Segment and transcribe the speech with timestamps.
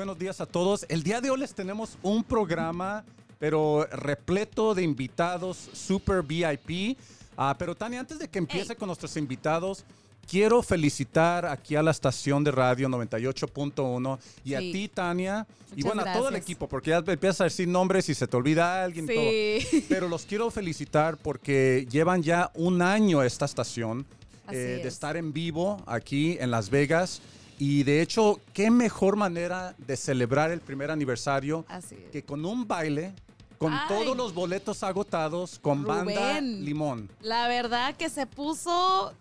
[0.00, 0.86] buenos días a todos.
[0.88, 3.04] El día de hoy les tenemos un programa,
[3.38, 6.96] pero repleto de invitados super VIP.
[7.36, 8.78] Ah, pero Tania, antes de que empiece Ey.
[8.78, 9.84] con nuestros invitados,
[10.26, 14.72] quiero felicitar aquí a la estación de radio 98.1 y a Sí.
[14.72, 18.14] ti, Tania, y bueno, a todo el equipo, porque ya empiezas a decir nombres y
[18.14, 19.30] se te olvida alguien y todo.
[19.70, 19.84] Sí.
[19.86, 24.06] Pero los quiero felicitar porque llevan ya un año esta estación
[24.50, 24.86] eh, de es.
[24.86, 27.20] estar en vivo aquí en Las Vegas.
[27.62, 32.10] Y de hecho, qué mejor manera de celebrar el primer aniversario Así es.
[32.10, 33.12] que con un baile,
[33.58, 33.80] con Ay.
[33.86, 36.40] todos los boletos agotados, con banda.
[36.40, 37.10] Limón.
[37.20, 39.12] La verdad que se puso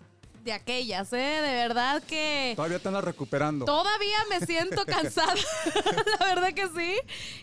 [0.45, 1.17] de aquellas, ¿eh?
[1.17, 3.65] De verdad que Todavía te andas recuperando.
[3.65, 5.33] todavía me siento cansada.
[6.21, 6.95] la verdad que sí.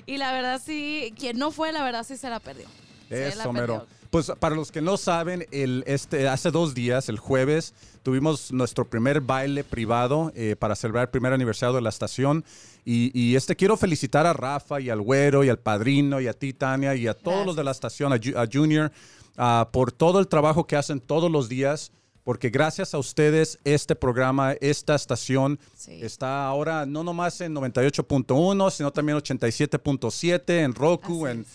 [0.06, 2.66] Y la verdad sí, quien no fue, la verdad sí se la perdió.
[3.10, 3.86] Eso, mero.
[4.10, 8.84] Pues para los que no saben, el, este, hace dos días, el jueves, tuvimos nuestro
[8.84, 12.44] primer baile privado eh, para celebrar el primer aniversario de la estación.
[12.84, 16.32] Y, y, este quiero felicitar a Rafa y al Güero y al Padrino y a
[16.32, 18.92] ti, Tania, y a todos los de la estación, a, Ju- a Junior,
[19.36, 21.90] ah, por todo el trabajo que hacen todos los días.
[22.22, 25.98] Porque gracias a ustedes, este programa, esta estación Sí.
[26.02, 31.46] está ahora no nomás en 98.1, sino también 87.7, en Roku, Así en, es.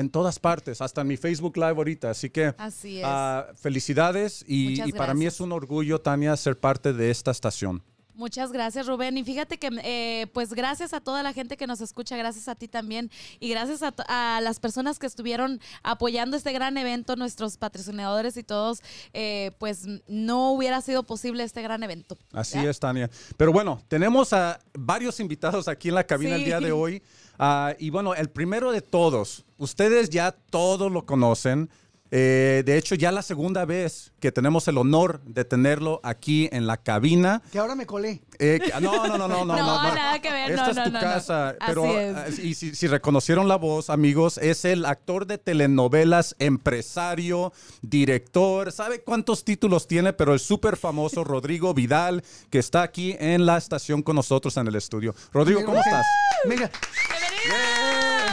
[0.00, 2.10] En todas partes, hasta en mi Facebook Live ahorita.
[2.10, 3.04] Así que Así es.
[3.06, 7.82] ah, felicidades y, y para mí es un orgullo, Tania, ser parte de esta estación.
[8.14, 9.16] Muchas gracias, Rubén.
[9.16, 12.54] Y fíjate que, eh, pues gracias a toda la gente que nos escucha, gracias a
[12.54, 18.36] ti también y gracias a, las personas que estuvieron apoyando este gran evento, nuestros patrocinadores
[18.36, 18.80] y todos,
[19.12, 22.16] eh, pues no hubiera sido posible este gran evento.
[22.32, 23.10] Así es, Tania.
[23.36, 27.02] Pero bueno, tenemos a varios invitados aquí en la cabina el día de hoy.
[27.38, 31.70] Ah, y bueno, el primero de todos, ustedes ya todos lo conocen.
[32.12, 36.66] Eh, de hecho, ya la segunda vez que tenemos el honor de tenerlo aquí en
[36.66, 37.40] la cabina.
[37.52, 38.22] Que ahora me colé.
[38.38, 39.94] Eh, que- no, no, no, no, no, No, no.
[39.94, 41.04] nada que ver, Esta no, es no, tu no, no.
[41.04, 41.54] casa.
[41.66, 42.16] Pero, Así es.
[42.16, 48.72] ah, y si, si reconocieron la voz, amigos, es el actor de telenovelas, empresario, director.
[48.72, 50.12] ¿Sabe cuántos títulos tiene?
[50.12, 54.66] Pero el súper famoso Rodrigo Vidal, que está aquí en la estación con nosotros en
[54.66, 55.14] el estudio.
[55.32, 56.04] Rodrigo, ¿cómo estás?
[56.48, 56.70] Venga.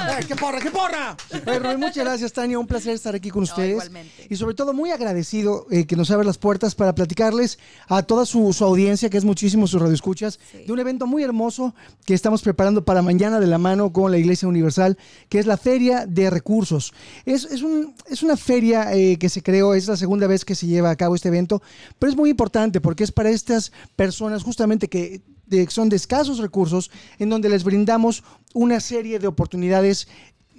[0.08, 1.18] ¡Eh, ¡Qué porra, qué porra!
[1.46, 2.58] Oye, Rubén, muchas gracias, Tania.
[2.58, 3.72] Un placer estar aquí con ustedes.
[3.72, 4.28] igualmente.
[4.30, 8.26] Y sobre todo, muy agradecido eh, que nos abre las puertas para platicarles a toda
[8.26, 10.64] su, su audiencia, que es muchísimo sus radioescuchas, Sí.
[10.66, 11.76] de un evento muy hermoso
[12.06, 14.98] que estamos preparando para mañana de la mano con la Iglesia Universal,
[15.30, 16.94] que es la Feria de Recursos.
[17.26, 20.56] Es, es, un- es una feria eh, que se creó, es la segunda vez que
[20.56, 21.62] se lleva a cabo este evento,
[22.00, 26.38] pero es muy importante porque es para estas personas justamente que de- son de escasos
[26.40, 30.08] recursos, en donde les brindamos una serie de oportunidades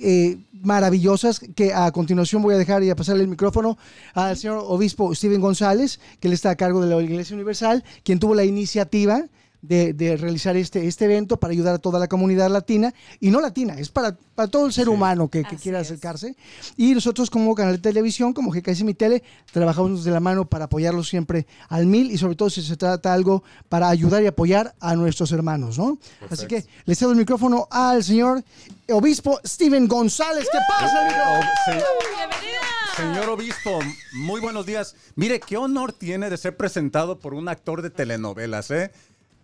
[0.01, 3.77] eh, maravillosas que a continuación voy a dejar y a pasarle el micrófono
[4.15, 8.19] al señor obispo Steven González, que él está a cargo de la Iglesia Universal, quien
[8.21, 9.25] tuvo la iniciativa
[9.63, 13.41] de, de realizar este, este evento para ayudar a toda la comunidad latina, y no
[13.41, 15.89] latina, es para, para todo el ser humano que, que quiera es.
[15.89, 16.37] acercarse.
[16.77, 20.67] Y nosotros como canal de televisión, como GKS Mi Tele, trabajamos de la mano para
[20.67, 24.75] apoyarlos siempre al mil y sobre todo si se trata algo para ayudar y apoyar
[24.81, 25.99] a nuestros hermanos, ¿no?
[26.31, 28.43] Así que le cedo el micrófono al señor
[28.89, 30.47] obispo Steven González.
[30.51, 31.21] ¿Qué pasa, amigo?
[31.27, 33.79] Oh, señor Obispo,
[34.15, 34.97] muy buenos días.
[35.15, 38.91] Mire, qué honor tiene de ser presentado por un actor de telenovelas, ¿eh?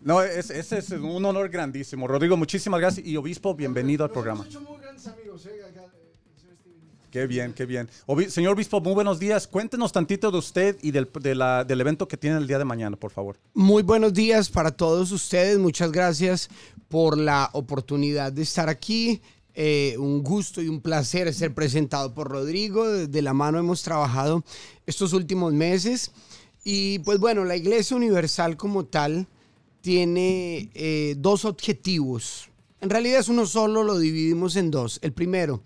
[0.04, 2.06] No, es- ese es un honor grandísimo.
[2.06, 3.06] Rodrigo, muchísimas gracias.
[3.06, 4.46] Y Obispo, bienvenido al programa.
[7.10, 7.88] Qué bien, qué bien.
[8.28, 9.46] Señor Obispo, muy buenos días.
[9.46, 11.08] Cuéntenos tantito de usted y del,
[11.66, 13.38] del evento que tiene el día de mañana, por favor.
[13.54, 15.58] Muy buenos días para todos ustedes.
[15.58, 16.50] Muchas gracias
[16.88, 19.22] por la oportunidad de estar aquí.
[19.54, 22.86] Eh, un gusto y un placer ser presentado por Rodrigo.
[22.86, 24.44] De la mano hemos trabajado
[24.84, 26.10] estos últimos meses.
[26.62, 29.28] Y pues bueno, la Iglesia Universal como tal
[29.84, 32.48] tiene eh, dos objetivos.
[32.80, 34.98] En realidad es uno solo, lo dividimos en dos.
[35.02, 35.60] El primero,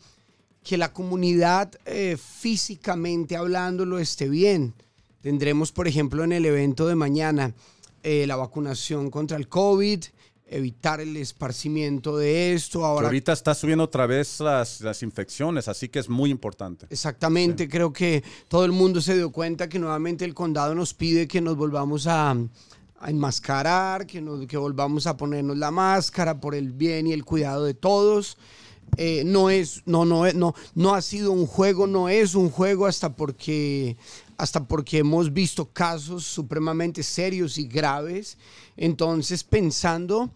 [0.64, 4.74] que la comunidad eh, físicamente hablándolo esté bien.
[5.20, 7.54] Tendremos, por ejemplo, en el evento de mañana
[8.02, 10.02] eh, la vacunación contra el COVID,
[10.48, 12.84] evitar el esparcimiento de esto.
[12.84, 16.86] Ahora, ahorita está subiendo otra vez las, las infecciones, así que es muy importante.
[16.90, 21.28] exactamente, creo que todo el mundo se dio cuenta que nuevamente el condado nos pide
[21.28, 22.36] que nos volvamos a,
[23.06, 27.64] enmascarar, que, nos, que volvamos a ponernos la máscara por el bien y el cuidado
[27.64, 28.36] de todos.
[28.96, 32.86] Eh, no es, no, no, no, no ha sido un juego, no es un juego
[32.86, 33.96] hasta porque,
[34.36, 38.38] hasta porque hemos visto casos supremamente serios y graves.
[38.76, 40.30] Entonces, pensando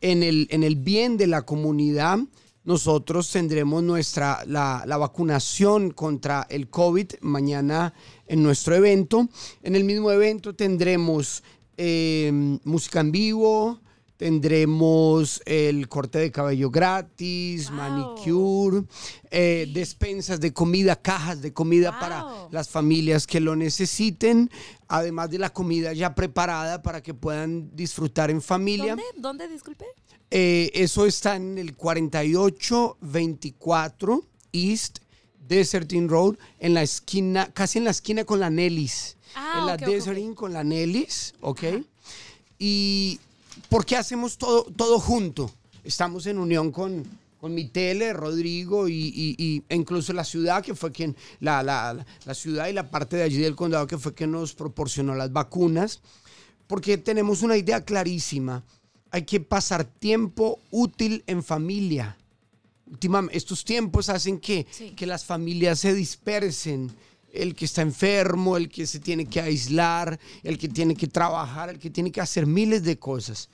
[0.00, 2.18] en el, en el bien de la comunidad,
[2.64, 7.94] nosotros tendremos nuestra, la, la vacunación contra el COVID mañana
[8.26, 9.28] en nuestro evento.
[9.62, 11.44] En el mismo evento tendremos
[11.76, 12.30] eh,
[12.64, 13.80] música en vivo,
[14.18, 17.76] Tendremos el corte de cabello gratis, Wow.
[17.76, 18.84] manicure,
[19.30, 22.00] eh, despensas de comida, cajas de comida Wow.
[22.00, 24.50] para las familias que lo necesiten,
[24.88, 28.96] además de la comida ya preparada para que puedan disfrutar en familia.
[28.96, 29.04] ¿Dónde?
[29.18, 29.84] ¿Dónde, disculpe?
[30.30, 34.98] Eh, eso está en el 4824 East
[35.46, 39.15] Deserting Road, en la esquina, casi en la esquina con la Nellis.
[39.38, 41.62] Ah, en la ok, ok, Deserting con la Nellis, ¿ok?
[42.58, 43.20] Y
[43.68, 45.50] ¿por qué hacemos todo, todo junto?
[45.84, 47.04] Estamos en unión con,
[47.40, 52.04] con mi tele, Rodrigo, y, y- y- incluso la ciudad, que fue quien, la, la-
[52.24, 55.32] la ciudad y la parte de allí del condado, que fue quien nos proporcionó las
[55.32, 56.00] vacunas,
[56.66, 58.64] porque tenemos una idea clarísima.
[59.10, 62.16] Hay que pasar tiempo útil en familia.
[63.32, 64.90] Estos tiempos hacen que, Sí.
[64.90, 66.90] que las familias se dispersen.
[67.42, 71.70] El que está enfermo, el que se tiene que aislar, el que tiene que trabajar,
[71.70, 73.48] el que tiene que hacer miles de cosas.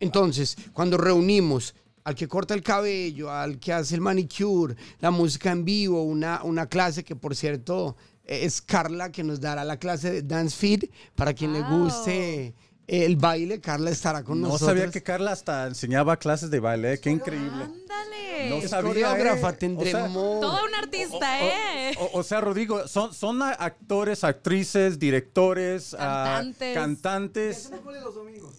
[0.00, 1.74] Entonces, cuando reunimos
[2.04, 6.42] al que corta el cabello, al que hace el manicure, la música en vivo, una,
[6.44, 10.84] una clase que por cierto es Carla que nos dará la clase de Dance Feed
[11.14, 12.54] para quien le guste
[12.86, 14.68] el baile, Carla estará con No nosotros.
[14.78, 16.94] sabía que Carla hasta enseñaba clases de baile.
[16.94, 17.00] ¿eh?
[17.00, 17.64] Qué increíble.
[17.64, 18.50] Ándale.
[18.50, 19.52] No Es sabía, coreógrafa, ¿eh?
[19.54, 20.40] O tendremos...
[20.40, 21.94] Toda una artista, ¿eh?
[21.98, 26.74] O, o sea, Rodrigo, son, actores, actrices, directores, ah, Cantantes.
[26.74, 27.70] cantantes.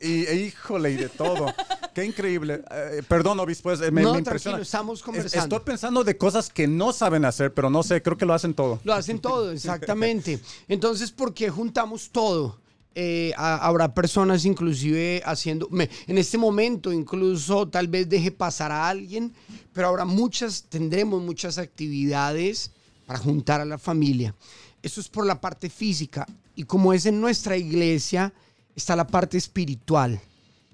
[0.01, 1.45] Y, e, híjole, y de todo.
[1.95, 2.63] Qué increíble.
[2.69, 4.59] Eh, perdón, obispo, es- me, No, me impresiona.
[4.59, 5.55] estamos Es- conversando.
[5.55, 8.53] Estoy pensando de cosas que no saben hacer, pero no sé, creo que lo hacen
[8.53, 8.79] todo.
[8.83, 10.39] Lo hacen todo, exactamente.
[10.67, 12.59] Entonces, ¿por qué juntamos todo?
[12.99, 18.71] Eh, ha- habrá personas inclusive haciendo, me- en este momento incluso tal vez deje pasar
[18.71, 19.35] a alguien,
[19.71, 22.71] pero habrá muchas, tendremos muchas actividades
[23.05, 24.33] para juntar a la familia.
[24.81, 26.25] Eso es por la parte física.
[26.55, 28.33] Y como es en nuestra iglesia,
[28.75, 30.19] está la parte espiritual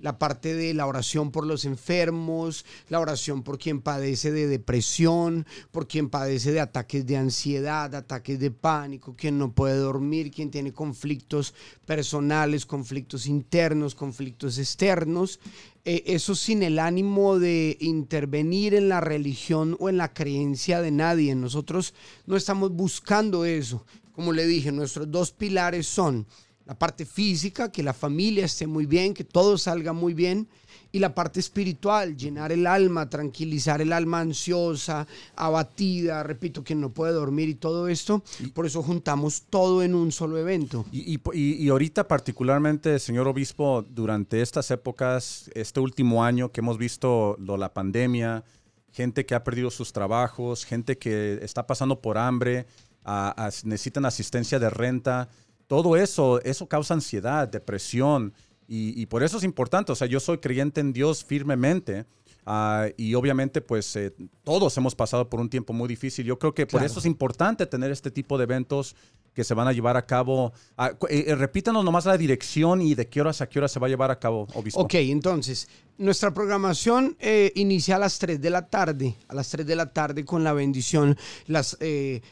[0.04, 5.48] la parte de la oración por los enfermos, la oración por quien padece de depresión,
[5.72, 10.52] por quien padece de ataques de ansiedad, ataques de pánico, quien no puede dormir, quien
[10.52, 11.54] tiene conflictos
[11.86, 15.40] personales, conflictos internos, conflictos externos.
[15.86, 20.92] Eh, eso sin el ánimo de intervenir en la religión o en la creencia de
[20.92, 21.34] nadie.
[21.34, 21.94] Nosotros
[22.26, 23.86] no estamos buscando eso.
[24.12, 26.28] Como le dije, nuestros dos pilares son
[26.66, 30.48] la parte física, que la familia esté muy bien, que todo salga muy bien,
[30.94, 36.90] y la parte espiritual, llenar el alma, tranquilizar el alma ansiosa, abatida, repito, que no
[36.90, 38.24] puede dormir y todo esto.
[38.54, 40.86] Por eso juntamos todo en un solo evento.
[40.92, 46.78] Y, y- y- ahorita particularmente, señor obispo, durante estas épocas, este último año que hemos
[46.78, 48.44] visto lo- la pandemia,
[48.92, 52.68] gente que ha perdido sus trabajos, gente que está pasando por hambre,
[53.04, 55.28] a- a- necesitan asistencia de renta,
[55.68, 58.34] todo eso, eso causa ansiedad, depresión,
[58.68, 62.06] y, y por eso es importante, o sea, yo soy creyente en Dios firmemente.
[62.46, 64.14] ah, y obviamente, pues eh,
[64.44, 66.26] todos hemos pasado por un tiempo muy difícil.
[66.26, 66.86] Yo creo que por Claro.
[66.88, 68.96] eso es importante tener este tipo de eventos
[69.34, 70.54] que se van a llevar a cabo.
[70.78, 73.80] Ah, eh, eh, repítanos nomás la dirección y de qué horas a qué hora se
[73.80, 74.80] va a llevar a cabo, obispo.
[74.80, 79.66] Ok, entonces, nuestra programación eh, inicia a las 3 de la tarde, a las 3
[79.66, 81.78] de la tarde con la bendición, las,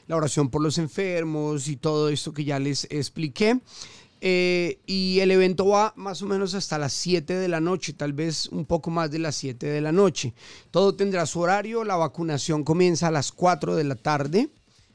[0.07, 3.59] la oración por los enfermos y todo esto que ya les expliqué.
[4.23, 8.47] Y el evento va más o menos hasta las 7 de la noche, tal vez
[8.47, 10.33] un poco más de las 7 de la noche.
[10.69, 14.49] Todo tendrá su horario, la vacunación comienza a las 4 de la tarde,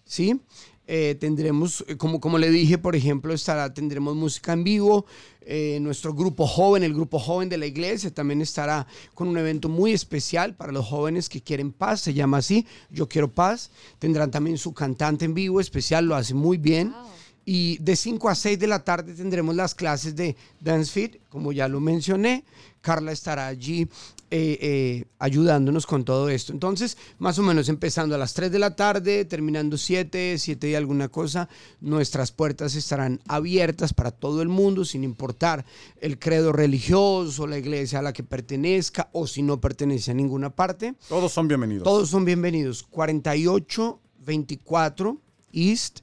[0.05, 0.41] ¿sí?
[0.89, 5.07] Eh, tendremos, eh, como, como le dije, por ejemplo, estará, tendremos música en vivo.
[5.49, 9.69] eh, nuestro grupo joven, el grupo joven de la iglesia, también estará con un evento
[9.69, 12.01] muy especial para los jóvenes que quieren paz.
[12.01, 13.71] Se llama así, Yo Quiero Paz.
[14.01, 16.93] Tendrán también su cantante en vivo especial, lo hace muy bien.
[17.49, 21.53] Y de 5 a 6 de la tarde tendremos las clases de Dance Fit, como
[21.53, 22.45] ya lo mencioné.
[22.81, 23.89] Carla estará allí
[24.33, 26.53] eh, eh, ayudándonos con todo esto.
[26.53, 30.75] Entonces, más o menos empezando a las 3 de la tarde, terminando 7, 7 y
[30.75, 31.49] alguna cosa,
[31.81, 35.65] nuestras puertas estarán abiertas para todo el mundo, sin importar
[36.01, 40.51] el credo religioso, la iglesia a la que pertenezca o si no pertenece a ninguna
[40.51, 40.97] parte.
[41.09, 41.85] Todos son bienvenidos.
[41.85, 42.83] Todos son bienvenidos.
[42.83, 45.21] 4824
[45.53, 46.01] East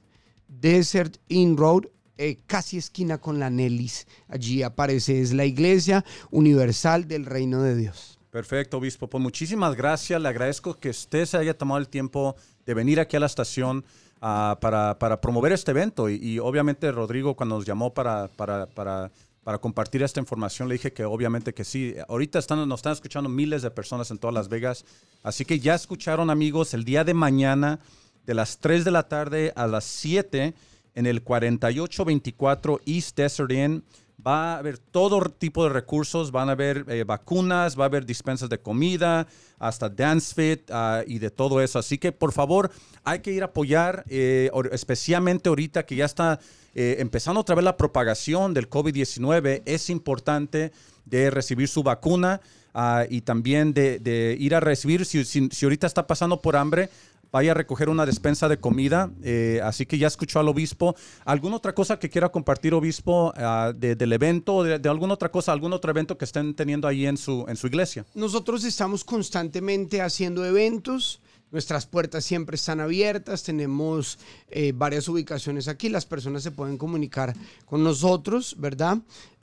[0.60, 1.84] Desert Inn Road,
[2.16, 4.06] eh, casi esquina con la Nellis.
[4.28, 8.18] Allí aparece, es la iglesia universal del reino de Dios.
[8.30, 9.08] Perfecto, obispo.
[9.08, 10.20] Pues muchísimas gracias.
[10.20, 12.34] Le agradezco que usted se haya tomado el tiempo
[12.66, 13.84] de venir aquí a la estación
[14.20, 16.10] ah, para, para promover este evento.
[16.10, 19.12] Y, y obviamente Rodrigo cuando nos llamó para, para, para,
[19.44, 21.94] para compartir esta información, le dije que obviamente que sí.
[22.08, 24.84] Ahorita están, nos están escuchando miles de personas en todas Las Vegas.
[25.22, 27.78] Así que ya escucharon amigos, el día de mañana
[28.26, 30.54] de las 3 de la tarde a las 7
[30.94, 33.84] en el 4824 East Desert Inn.
[34.26, 38.06] Va a haber todo tipo de recursos, van a haber eh, vacunas, va a haber
[38.06, 39.26] dispensas de comida,
[39.58, 41.78] hasta Dance Fit ah, y de todo eso.
[41.78, 42.70] Así que por favor,
[43.02, 46.40] hay que ir a apoyar, eh, especialmente ahorita que ya está
[46.74, 49.62] eh, empezando otra vez la propagación del COVID-19.
[49.66, 50.72] Es importante
[51.04, 52.40] de recibir su vacuna
[52.72, 56.88] ah, y también de, ir a recibir, si ahorita está pasando por hambre,
[57.34, 59.10] vaya a recoger una despensa de comida.
[59.24, 60.94] eh, así que ya escuchó al obispo.
[61.24, 65.30] ¿Alguna otra cosa que quiera compartir, obispo, ah, de- del evento, de, de alguna otra
[65.32, 68.06] cosa, algún otro evento que estén teniendo ahí en su, en su iglesia?
[68.14, 71.20] Nosotros estamos constantemente haciendo eventos.
[71.50, 73.42] Nuestras puertas siempre están abiertas.
[73.42, 74.16] Tenemos
[74.48, 75.88] eh, varias ubicaciones aquí.
[75.88, 77.34] Las personas se pueden comunicar
[77.66, 78.98] con nosotros, ¿verdad?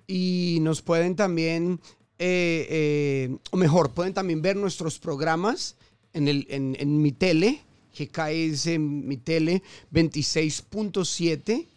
[0.08, 1.82] Y nos pueden también,
[2.20, 5.76] eh, o mejor, pueden también ver nuestros programas
[6.14, 7.62] en, el, en mi tele,
[7.98, 11.68] GKS mi tele 26.7.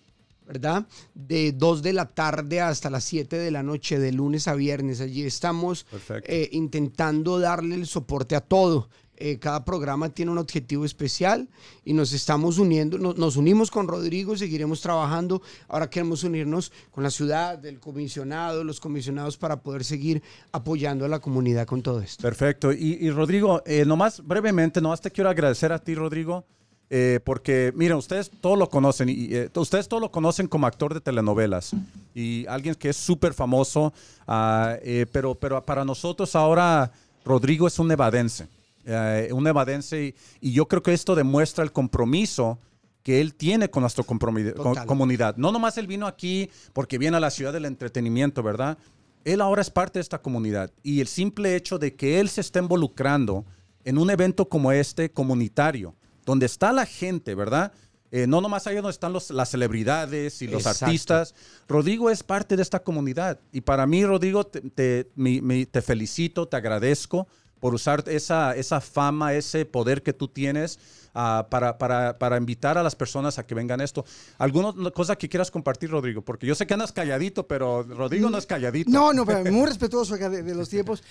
[0.46, 0.86] ¿verdad?
[1.14, 5.00] De 2 de la tarde hasta las 7 de la noche, de lunes a viernes.
[5.00, 5.86] Allí estamos
[6.24, 8.88] eh, intentando darle el soporte a todo.
[9.16, 11.48] Eh, cada programa tiene un objetivo especial
[11.84, 15.40] y nos estamos uniendo, no- nos unimos con Rodrigo, seguiremos trabajando.
[15.68, 21.08] Ahora queremos unirnos con la ciudad, el comisionado, los comisionados para poder seguir apoyando a
[21.08, 22.22] la comunidad con todo esto.
[22.22, 22.72] Perfecto.
[22.72, 26.44] Y, y Rodrigo, eh, nomás brevemente, nomás te quiero agradecer a ti, Rodrigo,
[26.90, 30.92] eh, porque miren, ustedes todos lo conocen, y eh, ustedes todos lo conocen como actor
[30.92, 31.72] de telenovelas
[32.14, 33.92] y alguien que es súper famoso,
[34.26, 36.92] ah, eh, pero, pero para nosotros ahora
[37.24, 38.46] Rodrigo es un nevadense,
[38.86, 40.04] eh, un nevadense
[40.40, 42.58] y, y yo creo que esto demuestra el compromiso
[43.02, 44.86] que él tiene con nuestra Total.
[44.86, 45.36] comunidad.
[45.36, 48.78] No nomás él vino aquí porque viene a la ciudad del entretenimiento, ¿verdad?
[49.24, 52.40] Él ahora es parte de esta comunidad y el simple hecho de que él se
[52.40, 53.44] esté involucrando
[53.84, 57.72] en un evento como este comunitario, donde está la gente, ¿verdad?
[58.10, 60.84] Eh, no nomás ahí donde están los- las celebridades y los Exacto.
[60.86, 61.34] artistas.
[61.68, 63.40] Rodrigo es parte de esta comunidad.
[63.52, 67.26] Y para mí, Rodrigo, te, te- mi- mi- te felicito, te agradezco
[67.64, 70.78] por usar esa, esa fama, ese poder que tú tienes
[71.14, 74.04] ah, para, para, para invitar a las personas a que vengan esto.
[74.36, 76.20] ¿Alguna cosa que quieras compartir, Rodrigo?
[76.20, 78.90] Porque yo sé que andas calladito, pero Rodrigo no es calladito.
[78.90, 81.02] No, no, pero muy respetuoso de, de los tiempos.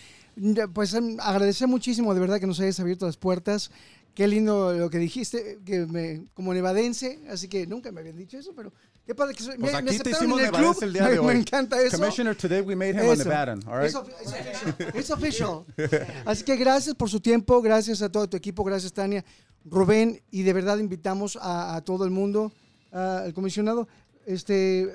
[0.75, 3.71] Pues em, agradecer muchísimo de verdad que nos hayas abierto las puertas.
[4.13, 8.37] Qué lindo lo que dijiste, que me, como nevadense, así que nunca me habían dicho
[8.37, 8.71] eso, pero
[9.05, 9.57] qué padre que soy.
[9.57, 10.83] Pues me, me aquí te aceptaron hicimos en el nevadense club.
[10.87, 11.25] el día de me, hoy.
[11.33, 11.97] me encanta eso.
[11.97, 13.23] Commissioner, today we made him a Eso.
[13.23, 13.87] Nevadan, all right?
[13.89, 14.91] Es official.
[14.93, 15.65] Es official.
[16.25, 19.23] Así que gracias por su tiempo, gracias a todo tu equipo, gracias Tania,
[19.65, 22.51] Rubén, y de verdad invitamos a, a todo el mundo,
[22.91, 23.87] a- al comisionado,
[24.25, 24.93] este,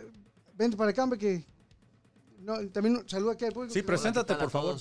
[0.55, 1.45] vente para acá, hombre, que
[2.41, 3.75] no, también saluda aquí al público.
[3.75, 4.77] Sí, preséntate, ¿Qué tal a por favor.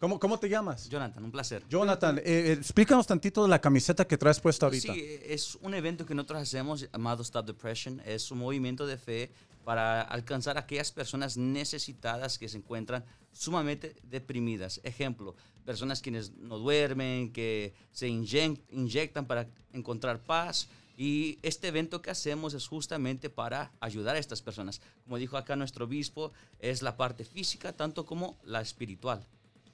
[0.00, 0.88] ¿Cómo, cómo te llamas?
[0.88, 1.62] Jonathan, un placer.
[1.68, 4.92] Jonathan, eh, eh, explícanos tantito de la camiseta que traes puesta ahorita.
[4.92, 8.02] Sí, es un evento que nosotros hacemos llamado Stop Depression.
[8.04, 9.30] Es un movimiento de fe
[9.64, 14.80] para alcanzar a aquellas personas necesitadas que se encuentran sumamente deprimidas.
[14.82, 20.68] Ejemplo, personas quienes no duermen, que se inyec- inyectan para encontrar paz.
[20.98, 24.80] Y este evento que hacemos es justamente para ayudar a estas personas.
[25.04, 29.26] Como dijo acá nuestro obispo, es la parte física tanto como la espiritual.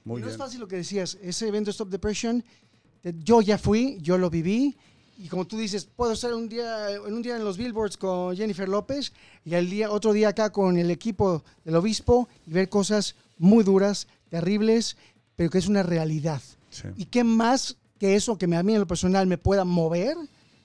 [0.05, 0.31] Muy no bien.
[0.31, 1.17] es fácil lo que decías.
[1.21, 2.43] Ese evento Stop Depression,
[3.03, 4.75] eh, yo ya fui, yo lo viví.
[5.17, 8.35] Y como tú dices, puedo estar un día, en un día en los billboards con
[8.35, 9.13] Jennifer López
[9.45, 13.63] y al día, otro día acá con el equipo del obispo y ver cosas muy
[13.63, 14.97] duras, terribles,
[15.35, 16.41] pero que es una realidad.
[16.71, 16.87] Sí.
[16.97, 20.17] ¿Y qué más que eso que me- a mí en lo personal me pueda mover?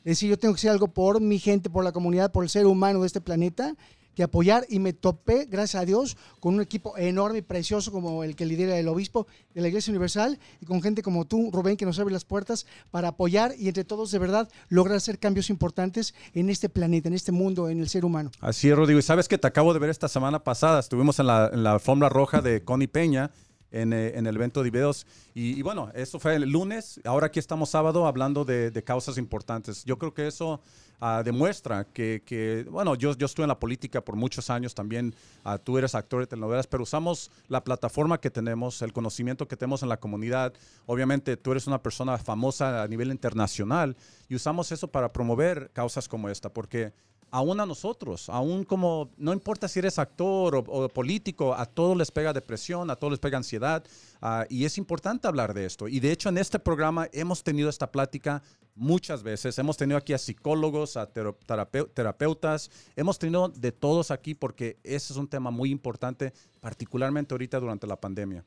[0.03, 2.65] Decir, yo tengo que hacer algo por mi gente, por la comunidad, por el ser
[2.67, 3.75] humano de este planeta,
[4.19, 4.67] que apoyar.
[4.69, 8.47] Y me topé, gracias a Dios, con un equipo enorme y precioso como el que
[8.47, 12.01] lidera el obispo de la Iglesia Universal y con gente como tú, Rubén, que nos
[12.01, 16.51] abre las puertas para apoyar y entre todos de verdad lograr hacer cambios importantes en
[16.51, 18.33] este planeta, en este mundo, en el ser humano.
[18.41, 18.99] Así es, Rodrigo.
[18.99, 20.81] Y sabes que te acabo de ver esta semana pasada.
[20.81, 23.31] Estuvimos en la, en alfombra roja de Connie Peña
[23.71, 25.07] en, eh, el evento de videos.
[25.33, 27.01] Y, bueno, eso fue el lunes.
[27.05, 29.85] Ahora aquí estamos sábado hablando de, de causas importantes.
[29.85, 30.61] Yo creo que eso
[31.01, 35.15] ah, demuestra que, bueno, yo, yo estuve en la política por muchos años también.
[35.45, 39.57] ah, tú eres actor de telenovelas, pero usamos la plataforma que tenemos, el conocimiento que
[39.57, 40.53] tenemos en la comunidad.
[40.87, 43.97] Obviamente tú eres una persona famosa a nivel internacional
[44.29, 46.93] y usamos eso para promover causas como esta, porque
[47.31, 52.11] aún a nosotros, aún como, no importa si eres actor o, político, a todos les
[52.11, 53.85] pega depresión, a todos les pega ansiedad,
[54.21, 55.89] ah, y es importante hablar de esto.
[55.89, 58.43] Y de hecho en este programa hemos tenido esta plática
[58.75, 64.79] muchas veces, hemos tenido aquí a psicólogos, a terapeutas, hemos tenido de todos aquí porque
[64.85, 68.45] ese es un tema muy importante, particularmente ahorita durante la pandemia.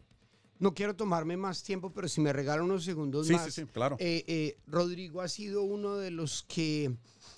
[0.61, 3.45] No quiero tomarme más tiempo, pero si me regala unos segundos Sí, más.
[3.45, 3.95] sí, sí, claro.
[3.99, 6.95] Eh, eh, Rodrigo ha sido uno de los que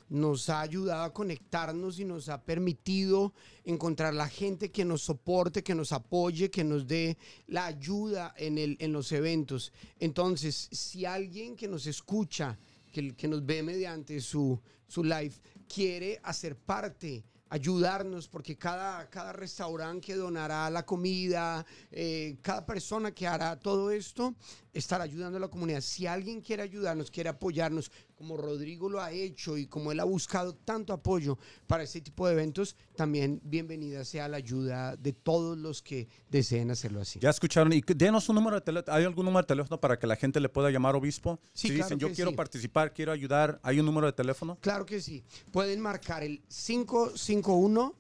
[0.10, 5.64] nos ha ayudado a conectarnos y nos ha permitido encontrar la gente que nos soporte,
[5.64, 9.72] que nos apoye, que nos dé la ayuda en, el, en los eventos.
[10.00, 12.60] Entonces, si alguien que nos escucha,
[12.92, 15.34] que, que nos ve mediante su, su live,
[15.74, 23.12] quiere hacer parte ayudarnos, porque cada, cada restaurante que donará la comida, eh, cada persona
[23.12, 24.34] que hará todo esto,
[24.74, 25.82] estará ayudando a la comunidad.
[25.82, 27.92] Si alguien quiere ayudarnos, quiere apoyarnos,
[28.24, 31.38] como Rodrigo lo ha hecho y como él ha buscado tanto apoyo
[31.68, 36.72] para este tipo de eventos, también bienvenida sea la ayuda de todos los que deseen
[36.72, 37.20] hacerlo así.
[37.20, 37.74] Ya escucharon.
[37.74, 38.96] Y denos un número de teléfono.
[38.96, 41.38] ¿Hay algún número de teléfono para que la gente le pueda llamar obispo?
[41.52, 42.38] Sí, si claro dicen, yo que quiero sí.
[42.38, 44.58] participar, quiero ayudar, ¿hay un número de teléfono?
[44.62, 45.22] Claro que sí.
[45.52, 47.94] Pueden marcar el 551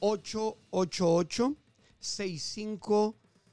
[0.00, 1.56] 888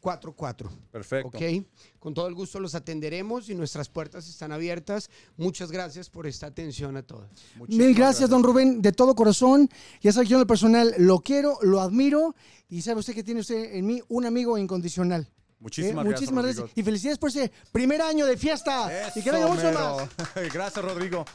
[0.07, 0.69] 6544.
[0.91, 1.27] Perfecto.
[1.27, 1.65] Ok,
[1.99, 5.09] con todo el gusto los atenderemos y nuestras puertas están abiertas.
[5.35, 7.27] Muchas gracias por esta atención a todos.
[7.55, 9.69] Muchísimas Mil gracias, don Rubén, de todo corazón.
[10.01, 12.35] Ya sabe que yo en lo personal lo quiero, lo admiro
[12.69, 15.29] y sabe usted que tiene usted en mí un amigo incondicional.
[15.59, 16.09] Muchísimas ¿Eh?
[16.09, 16.77] gracias, Muchísimas gracias.
[16.77, 19.11] Y felicidades por ese primer año de fiesta.
[19.15, 19.97] y que venga mucho mero.
[19.97, 20.09] más.
[20.53, 21.25] gracias, Rodrigo.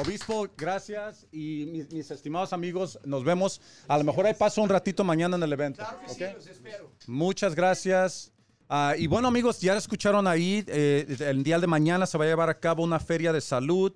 [0.00, 1.26] Obispo, gracias.
[1.30, 3.60] Y mis, mis estimados amigos, nos vemos.
[3.86, 5.82] A lo mejor ahí paso un ratito mañana en el evento.
[6.08, 6.20] ¿ok?
[6.50, 6.90] espero.
[7.06, 8.32] Muchas gracias.
[8.68, 12.28] Ah, y bueno, amigos, ya escucharon ahí, eh, el día de mañana se va a
[12.28, 13.92] llevar a cabo una feria de salud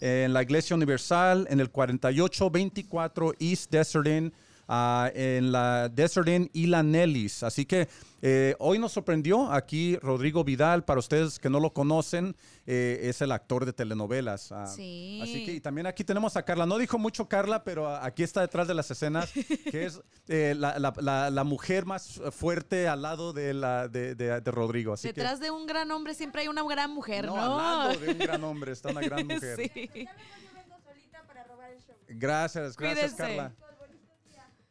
[0.00, 4.32] en la Iglesia Universal en el 4824 East Desert Inn,
[4.68, 7.42] ah, en la Desert Inn y la Nellis.
[7.42, 7.88] Así que
[8.20, 13.20] eh, hoy nos sorprendió aquí Rodrigo Vidal, para ustedes que no lo conocen, eh, es
[13.22, 14.52] el actor de telenovelas.
[14.52, 15.20] ah, Sí.
[15.22, 16.66] Así que y también aquí tenemos a Carla.
[16.66, 19.32] No dijo mucho Carla, pero aquí está detrás de las escenas,
[19.70, 24.14] que es eh, la, la- la- la mujer más fuerte al lado de, la, de,
[24.14, 24.92] de- de Rodrigo.
[24.92, 27.36] Así Detrás de un gran hombre siempre hay una gran mujer, ¿no?
[27.36, 27.56] no, al
[27.88, 29.56] lado de un gran hombre, está una gran mujer.
[29.72, 29.88] Sí.
[32.10, 33.16] Gracias, gracias Cuídense.
[33.16, 33.52] Carla.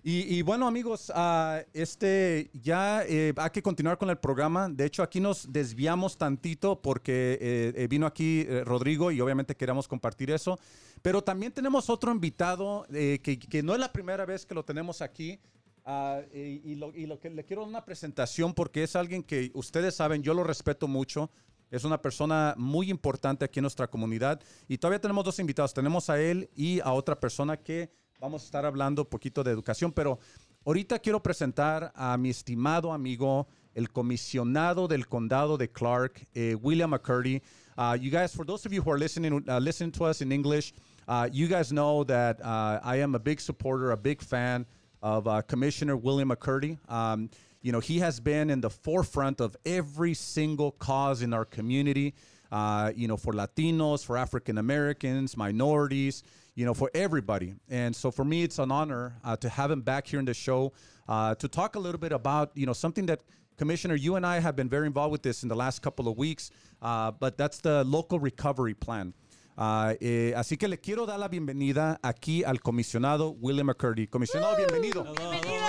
[0.09, 4.69] Y, y bueno amigos, ah, este ya eh, hay que continuar con el programa.
[4.69, 9.57] De hecho aquí nos desviamos tantito porque eh, eh, vino aquí eh, Rodrigo y obviamente
[9.57, 10.57] queríamos compartir eso.
[11.01, 14.63] Pero también tenemos otro invitado eh, que, que no es la primera vez que lo
[14.63, 15.41] tenemos aquí.
[15.83, 19.23] Ah, y, y lo, y lo que le quiero dar una presentación porque es alguien
[19.23, 21.29] que ustedes saben, yo lo respeto mucho.
[21.69, 24.41] Es una persona muy importante aquí en nuestra comunidad.
[24.69, 25.73] Y todavía tenemos dos invitados.
[25.73, 29.51] Tenemos a él y a otra persona que vamos a estar hablando un poquito de
[29.51, 29.91] educación.
[29.91, 30.19] Pero
[30.65, 36.91] ahorita quiero presentar a mi estimado amigo, el comisionado del condado de Clark, eh, William
[36.91, 37.41] McCurdy.
[37.77, 40.31] Uh, you guys, for those of you who are listening, uh, listening to us in
[40.31, 40.73] English,
[41.07, 44.65] uh, you guys know that uh, I am a big supporter, a big fan
[45.03, 46.77] of uh, Commissioner William McCurdy.
[46.89, 47.29] Um,
[47.61, 52.15] you know, he has been in the forefront of every single cause in our community,
[52.51, 56.23] uh, you know, for Latinos, for African Americans, minorities,
[56.57, 57.53] you know, for everybody.
[57.69, 60.33] And so for me, it's an honor uh, to have him back here in the
[60.33, 60.73] show
[61.07, 63.21] uh, to talk a little bit about, you know, something that
[63.57, 66.17] Commissioner, you and I have been very involved with this in the last couple of
[66.17, 66.49] weeks,
[66.81, 69.13] uh, but that's the local recovery plan.
[69.55, 74.07] Ah, eh, así que le quiero dar la bienvenida aquí al comisionado William McCurdy.
[74.07, 75.03] Comisionado, bienvenido.
[75.03, 75.61] Bienvenido.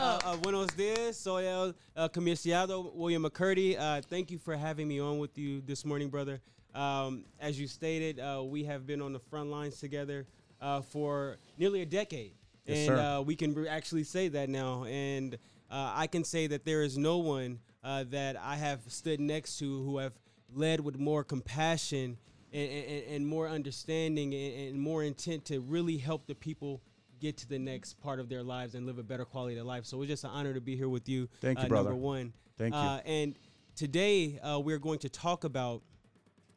[0.00, 3.76] Uh, uh, buenos dias, soy el uh, comisionado William McCurdy.
[3.76, 6.40] Uh, thank you for having me on with you this morning, brother.
[6.78, 10.26] Um, as you stated, uh, we have been on the front lines together
[10.60, 12.34] uh, for nearly a decade.
[12.64, 12.98] Yes, and.
[12.98, 14.84] Uh, we can re- actually say that now.
[14.84, 15.34] And
[15.70, 19.58] uh, I can say that there is no one uh, that I have stood next
[19.58, 20.12] to who have
[20.54, 22.16] led with more compassion
[22.52, 26.80] and, and, and more understanding and, and more intent to really help the people
[27.20, 29.84] get to the next part of their lives and live a better quality of life.
[29.84, 31.28] So it's just an honor to be here with you.
[31.40, 31.90] Thank you, uh, brother.
[31.90, 32.32] Number one.
[32.56, 32.80] Thank you.
[32.80, 33.34] Uh, and
[33.74, 35.82] today uh, we're going to talk about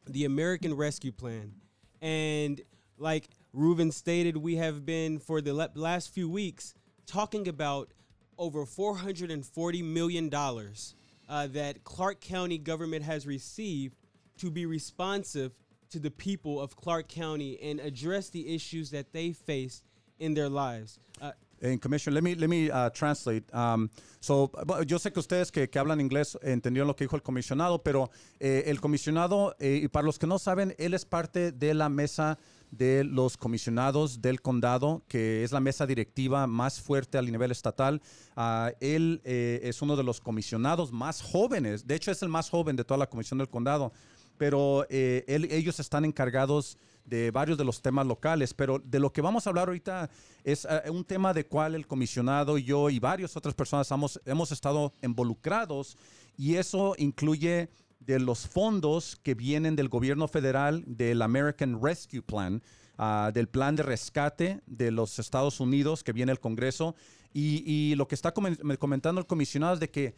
[0.06, 1.52] the American Rescue Plan.
[2.00, 2.60] And
[2.98, 6.74] like Ruben stated, we have been for the le- last few weeks
[7.06, 7.92] talking about
[8.38, 13.96] over $440 million uh, that Clark County government has received
[14.38, 15.52] to be responsive
[15.90, 19.82] to the people of Clark County and address the issues that they face
[20.18, 20.98] in their lives.
[21.20, 23.44] Uh, En Commission, let me, let me uh, translate.
[23.54, 24.50] Um, so,
[24.84, 28.10] yo sé que ustedes que, que hablan inglés entendieron lo que dijo el comisionado, pero
[28.40, 31.88] eh, el comisionado, eh, y para los que no saben, él es parte de la
[31.88, 32.36] mesa
[32.72, 38.02] de los comisionados del condado, que es la mesa directiva más fuerte a nivel estatal.
[38.34, 42.50] Ah, él eh, es uno de los comisionados más jóvenes, de hecho es el más
[42.50, 43.92] joven de toda la comisión del condado.
[44.38, 49.12] pero eh, él- ellos están encargados de varios de los temas locales, pero de lo
[49.12, 50.08] que vamos a hablar ahorita
[50.44, 54.52] es eh, un tema de cual el comisionado yo y varias otras personas hemos, hemos
[54.52, 55.96] estado involucrados
[56.36, 57.68] y eso incluye
[58.00, 62.62] de los fondos que vienen del gobierno federal, del American Rescue Plan,
[62.98, 66.94] ah, del plan de rescate de los Estados Unidos que viene el Congreso
[67.32, 70.16] y, y lo que está comen- comentando el comisionado es de que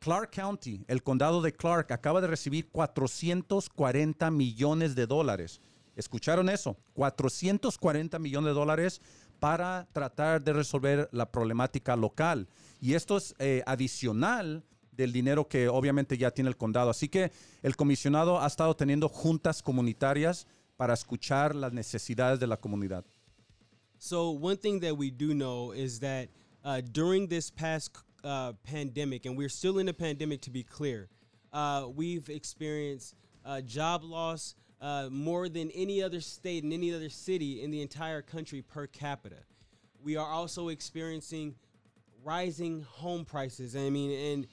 [0.00, 5.60] Clark County, el condado de Clark, acaba de recibir 440 millones de dólares.
[5.96, 6.76] ¿Escucharon eso?
[6.94, 9.00] 440 millones de dólares
[9.38, 12.48] para tratar de resolver la problemática local.
[12.80, 16.90] Y esto es eh, adicional del dinero que obviamente ya tiene el condado.
[16.90, 22.56] Así que el comisionado ha estado teniendo juntas comunitarias para escuchar las necesidades de la
[22.56, 23.04] comunidad.
[23.98, 26.28] So one thing that we do know is that
[26.64, 31.08] uh, during this past uh, pandemic, and we're still in a pandemic to be clear,
[31.52, 37.08] uh, we've experienced uh, job loss uh, more than any other state and any other
[37.08, 39.36] city in the entire country per capita.
[40.02, 41.54] We are also experiencing
[42.24, 43.76] rising home prices.
[43.76, 44.46] I mean, and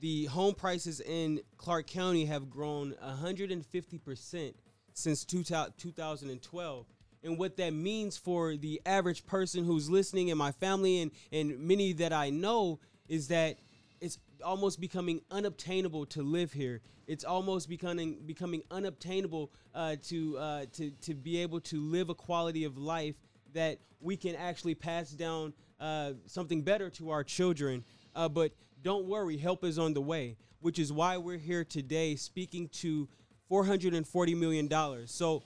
[0.00, 4.54] the home prices in Clark County have grown 150%
[4.92, 6.86] since 2012.
[7.24, 11.58] And what that means for the average person who's listening and my family and, and
[11.58, 13.58] many that I know is that
[14.00, 16.80] it's almost becoming unobtainable to live here.
[17.06, 22.14] It's almost becoming becoming unobtainable uh, to, uh, to to be able to live a
[22.14, 23.14] quality of life
[23.54, 27.84] that we can actually pass down uh, something better to our children.
[28.14, 32.16] Uh, but don't worry, help is on the way, which is why we're here today
[32.16, 33.08] speaking to
[33.50, 35.06] $440 million.
[35.06, 35.42] So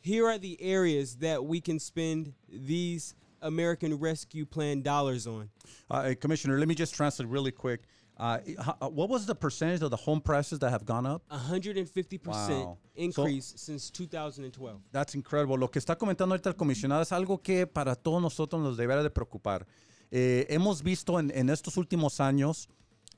[0.00, 5.50] here are the areas that we can spend these American Rescue Plan dollars on.
[5.90, 7.82] Uh, Commissioner, let me just translate really quick.
[8.18, 11.22] Uh, how- uh, what was the percentage of the home prices that have gone up?
[11.30, 12.78] 150% Wow.
[12.94, 14.80] increase since 2012.
[14.92, 15.56] That's incredible.
[15.56, 19.02] Lo que está comentando ahorita el comisionado es algo que para todos nosotros nos debería
[19.02, 19.66] de preocupar.
[20.10, 22.68] Eh, hemos visto en, en estos últimos años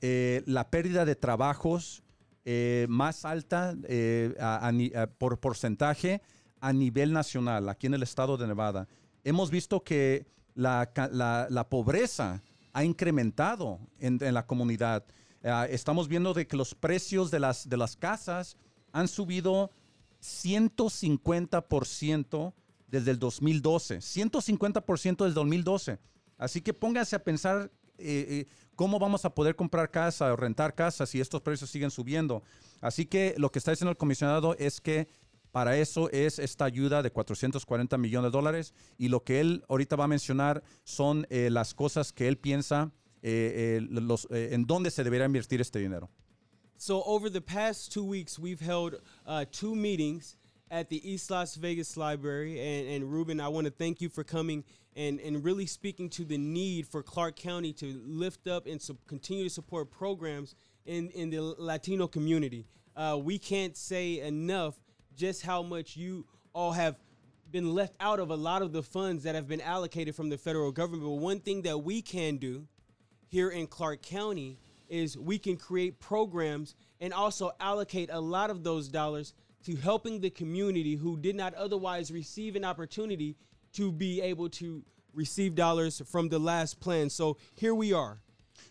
[0.01, 2.01] eh, la pérdida de trabajos
[2.45, 6.21] eh, más alta eh, a- a a- por porcentaje
[6.61, 8.87] a nivel nacional, aquí en el estado de Nevada.
[9.23, 12.41] Hemos visto que la, la- la pobreza
[12.75, 15.05] ha incrementado en, en la comunidad.
[15.45, 18.57] Ah, estamos viendo de que los precios de las, de las casas
[18.91, 19.71] han subido
[20.21, 22.53] 150%
[22.89, 23.99] desde el 2012.
[23.99, 25.99] 150% desde el 2012.
[26.37, 30.75] Así que pónganse a pensar eh, eh, cómo vamos a poder comprar casa o rentar
[30.75, 32.43] casa si estos precios siguen subiendo.
[32.81, 35.07] Así que lo que está diciendo el comisionado es que
[35.55, 39.95] para eso es esta ayuda de 440 millones de dólares y lo que él ahorita
[39.95, 42.91] va a mencionar son eh, las cosas que él piensa
[43.21, 46.09] eh, eh, los, eh, en dónde se debería invertir este dinero.
[46.75, 50.35] So over the past two weeks, we've held uh, two meetings
[50.69, 52.59] at the East Las Vegas Library.
[52.59, 54.65] And, and Ruben, I want to thank you for coming
[54.97, 58.97] and, and really speaking to the need for Clark County to lift up and su-
[59.07, 60.53] continue to support programs
[60.85, 62.65] in, in the Latino community.
[62.93, 64.75] Uh, we can't say enough
[65.15, 66.95] just how much you all have
[67.51, 70.37] been left out of a lot of the funds that have been allocated from the
[70.37, 71.03] federal government.
[71.03, 72.67] But one thing that we can do
[73.27, 74.57] here in Clark County
[74.89, 79.33] is we can create programs and also allocate a lot of those dollars
[79.65, 83.35] to helping the community who did not otherwise receive an opportunity
[83.73, 87.09] to be able to receive dollars from the last plan.
[87.09, 88.19] So here we are.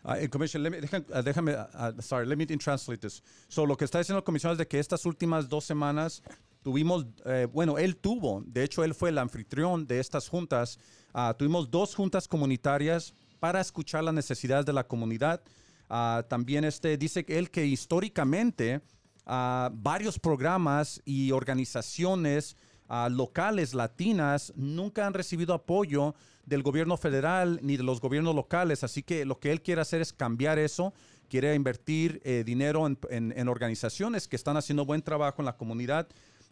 [0.05, 0.15] Uh,
[0.59, 3.23] let me- deja- uh, déjame, uh, sorry, let me translate this.
[3.49, 6.23] So, lo que está diciendo el comisionado es de que estas últimas dos semanas
[6.63, 10.79] tuvimos, eh, bueno, él tuvo, de hecho, él fue el anfitrión de estas juntas.
[11.13, 15.43] Ah, tuvimos dos juntas comunitarias para escuchar las necesidades de la comunidad.
[15.89, 18.81] Ah, también este, dice él que históricamente
[19.27, 22.57] ah, varios programas y organizaciones
[22.89, 26.15] ah, locales latinas nunca han recibido apoyo
[26.47, 28.85] del gobierno federal ni de los gobiernos locales.
[28.85, 30.93] Así que lo que él quiere hacer es cambiar eso.
[31.29, 35.57] Quiere invertir eh, dinero en, en- en organizaciones que están haciendo buen trabajo en la
[35.57, 36.07] comunidad.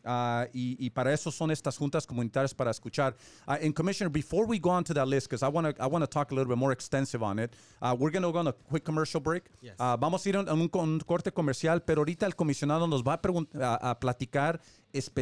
[0.05, 3.15] ah, y, y para eso son estas juntas comunitarias para escuchar.
[3.47, 6.07] Uh, and Commissioner, before we go on to that list, because I want to I
[6.09, 8.53] talk a little bit more extensive on it, uh, we're going to go on a
[8.53, 9.45] quick commercial break.
[9.61, 9.75] Yes.
[9.79, 13.05] Ah, vamos a ir a un, con- un corte comercial, pero ahorita el comisionado nos
[13.05, 13.21] va a,
[13.61, 14.61] a- a platicar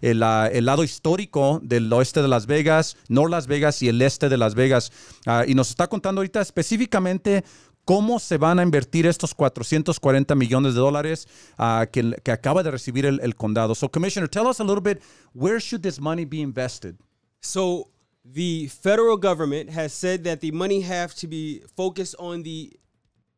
[0.01, 4.37] el, lado histórico del oeste de Las Vegas, North Las Vegas y el este de
[4.37, 4.91] Las Vegas.
[5.25, 7.43] Ah, y nos está contando ahorita específicamente
[7.85, 12.71] cómo se van a invertir estos 440 millones de dólares ah, que, que acaba de
[12.71, 13.75] recibir el, el condado.
[13.75, 15.01] So, Commissioner, tell us a little bit,
[15.33, 16.95] where should this money be invested?
[17.41, 17.89] So
[18.23, 22.71] the federal government has said that the money have to be focused on the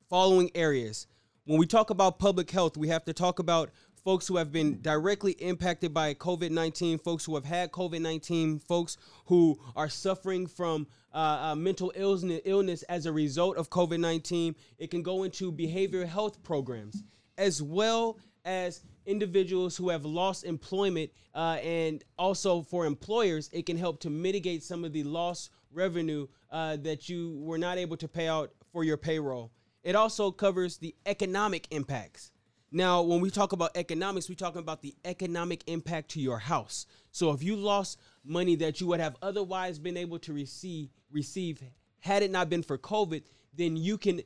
[0.09, 1.07] following areas.
[1.45, 3.71] When we talk about public health, we have to talk about
[4.03, 8.59] folks who have been directly impacted by COVID 19, folks who have had COVID 19,
[8.59, 13.99] folks who are suffering from uh, uh, mental illness, illness as a result of COVID
[13.99, 14.55] 19.
[14.77, 17.03] It can go into behavioral health programs,
[17.37, 21.11] as well as individuals who have lost employment.
[21.33, 26.27] Uh, and also for employers, it can help to mitigate some of the lost revenue
[26.51, 29.51] uh, that you were not able to pay out for your payroll.
[29.83, 32.31] It also covers the economic impacts.
[32.71, 36.87] Now, when we talk about economics, we're talking about the economic impact to your house.
[37.11, 41.61] So if you lost money that you would have otherwise been able to receive receive
[41.99, 44.21] had it not been for COVID, then you can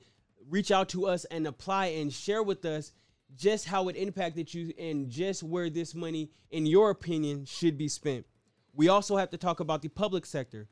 [0.49, 2.93] reach out to us and apply and share with us
[3.37, 7.87] just how it impacted you and just where this money, in your opinion, should be
[7.87, 8.25] spent.
[8.73, 10.67] We also have to talk about the public sector.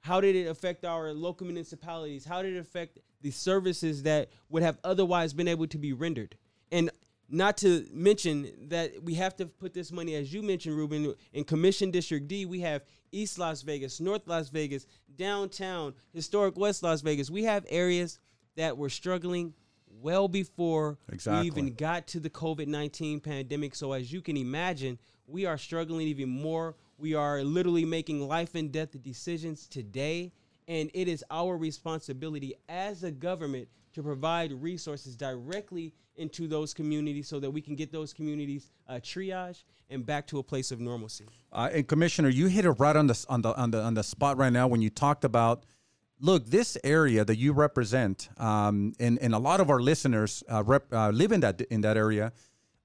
[0.00, 2.24] How did it affect our local municipalities?
[2.24, 6.36] How did it affect the services that would have otherwise been able to be rendered?
[6.70, 6.90] And
[7.28, 11.44] not to mention that we have to put this money, as you mentioned, Ruben, in
[11.44, 17.00] Commission District D, we have East Las Vegas, North Las Vegas, downtown, historic West Las
[17.02, 17.30] Vegas.
[17.30, 18.18] We have areas
[18.56, 19.54] that were struggling
[20.00, 21.40] well before Exactly.
[21.42, 23.74] we even got to the COVID 19 pandemic.
[23.74, 26.76] So, as you can imagine, we are struggling even more.
[26.98, 30.32] We are literally making life and death decisions today.
[30.66, 37.28] And it is our responsibility as a government to provide resources directly into those communities
[37.28, 40.80] so that we can get those communities uh, triage and back to a place of
[40.80, 41.26] normalcy.
[41.52, 44.02] Uh, and Commissioner, you hit it right on the on the on the on the
[44.02, 45.64] spot right now when you talked about.
[46.20, 50.64] Look, this area that you represent, um, and and a lot of our listeners uh,
[50.64, 52.32] rep, uh, live in that in that area.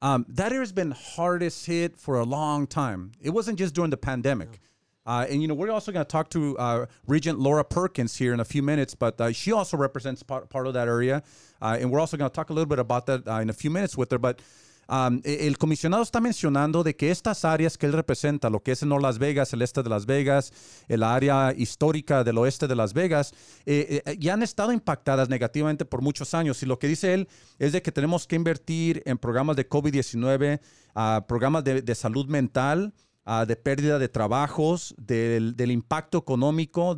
[0.03, 3.13] Um, that area has been hardest hit for a long time.
[3.21, 4.59] It wasn't just during the pandemic.
[5.05, 8.33] Uh, and you know, we're also going to talk to uh, Regent Laura Perkins here
[8.33, 11.23] in a few minutes, but uh, she also represents part, part of that area,
[11.61, 13.53] uh, and we're also going to talk a little bit about that uh, in a
[13.53, 14.17] few minutes with her.
[14.17, 14.41] But
[14.89, 18.83] um, el comisionado está mencionando de que estas áreas que él representa, lo que es
[18.83, 20.53] North Las Vegas, el este de Las Vegas,
[20.87, 23.33] el área histórica del oeste de Las Vegas,
[23.65, 26.61] eh, eh, ya han estado impactadas negativamente por muchos años.
[26.63, 27.27] Y lo que dice él
[27.59, 30.59] es de que tenemos que invertir en programas de COVID-19,
[30.95, 32.93] ah, programas de, salud mental,
[33.25, 36.97] ah, de pérdida de trabajos, del, impacto económico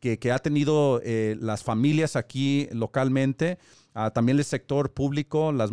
[0.00, 3.58] que, que ha tenido eh, las familias aquí localmente,
[4.14, 5.70] también el sector público, las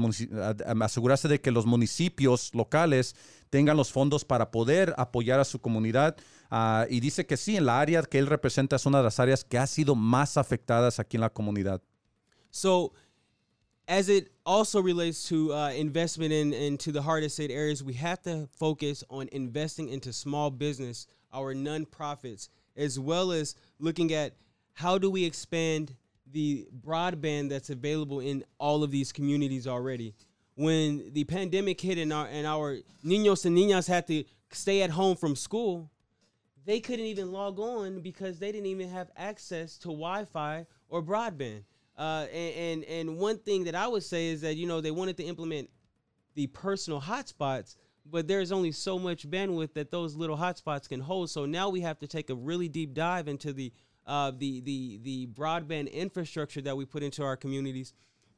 [0.82, 3.16] asegurarse de que los municipios locales
[3.50, 6.18] tengan los fondos para poder apoyar a su comunidad.
[6.50, 9.20] Ah, y dice que sí, en la área que él representa es una de las
[9.20, 11.82] áreas que ha sido más afectadas aquí en la comunidad.
[12.50, 12.94] So,
[13.88, 18.22] as it also relates to uh, investment in into the hardest hit areas, we have
[18.24, 24.34] to focus on investing into small business, our nonprofits, as well as looking at
[24.74, 25.96] how do we expand
[26.36, 30.13] the broadband that's available in all of these communities already.
[30.56, 34.89] When the pandemic hit and our and our niños and niñas had to stay at
[34.89, 35.89] home from school,
[36.65, 41.63] they couldn't even log on because they didn't even have access to Wi-Fi or broadband.
[41.98, 44.91] Uh, and, and and one thing that I would say is that you know they
[44.91, 45.69] wanted to implement
[46.36, 51.30] the personal hotspots, but there's only so much bandwidth that those little hotspots can hold.
[51.30, 53.71] So now we have to take a really deep dive into the
[54.08, 57.94] uh, the the the broadband infrastructure that we put into our communities,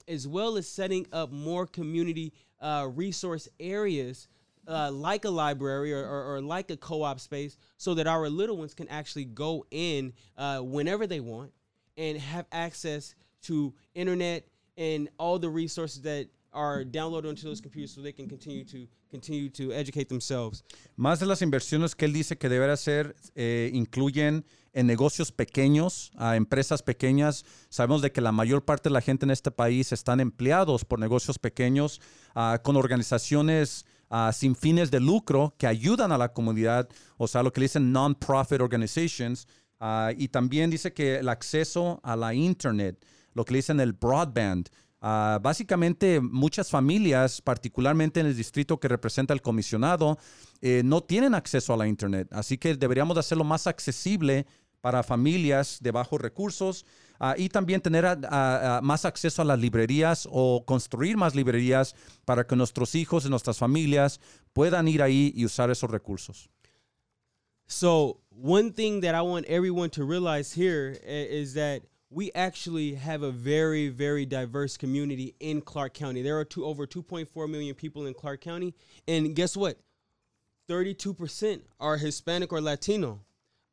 [0.07, 4.27] as well as setting up more community uh, resource areas
[4.67, 8.57] uh, like a library or, or, or like a co-op space so that our little
[8.57, 11.51] ones can actually go in uh, whenever they want
[11.95, 14.45] and have access to internet
[14.77, 16.27] and all the resources that
[16.57, 20.63] are downloaded onto those computers so they can continue to continue to educate themselves.
[20.97, 24.43] Más de las inversiones que él dice que deberá hacer eh, incluyen
[24.73, 27.45] en negocios pequeños, a empresas pequeñas.
[27.69, 30.99] Sabemos de que la mayor parte de la gente en este país están empleados por
[30.99, 32.01] negocios pequeños,
[32.35, 37.43] ah, con organizaciones ah, sin fines de lucro que ayudan a la comunidad, o sea,
[37.43, 39.47] lo que dicen non-profit organizations.
[39.79, 44.69] Ah, y también dice que el acceso a la internet, lo que dicen el broadband,
[44.99, 50.17] Ah, básicamente, muchas familias, particularmente en el distrito que representa el comisionado,
[50.61, 52.27] eh, no tienen acceso a la Internet.
[52.31, 54.47] Así que deberíamos de hacerlo más accesible
[54.81, 56.85] para familias de bajos recursos
[57.19, 58.05] ah, y también tener
[58.81, 63.57] más acceso a las librerías o construir más librerías para que nuestros hijos y nuestras
[63.57, 64.19] familias
[64.53, 66.49] puedan ir ahí y usar esos recursos.
[67.67, 72.95] So, one thing that I want everyone to realize here i- is that we actually
[72.95, 76.21] have a very, very diverse community in Clark County.
[76.21, 78.73] There are two, over 2.4 million people in Clark County.
[79.07, 79.77] And guess what?
[80.69, 83.21] 32% are Hispanic or Latino.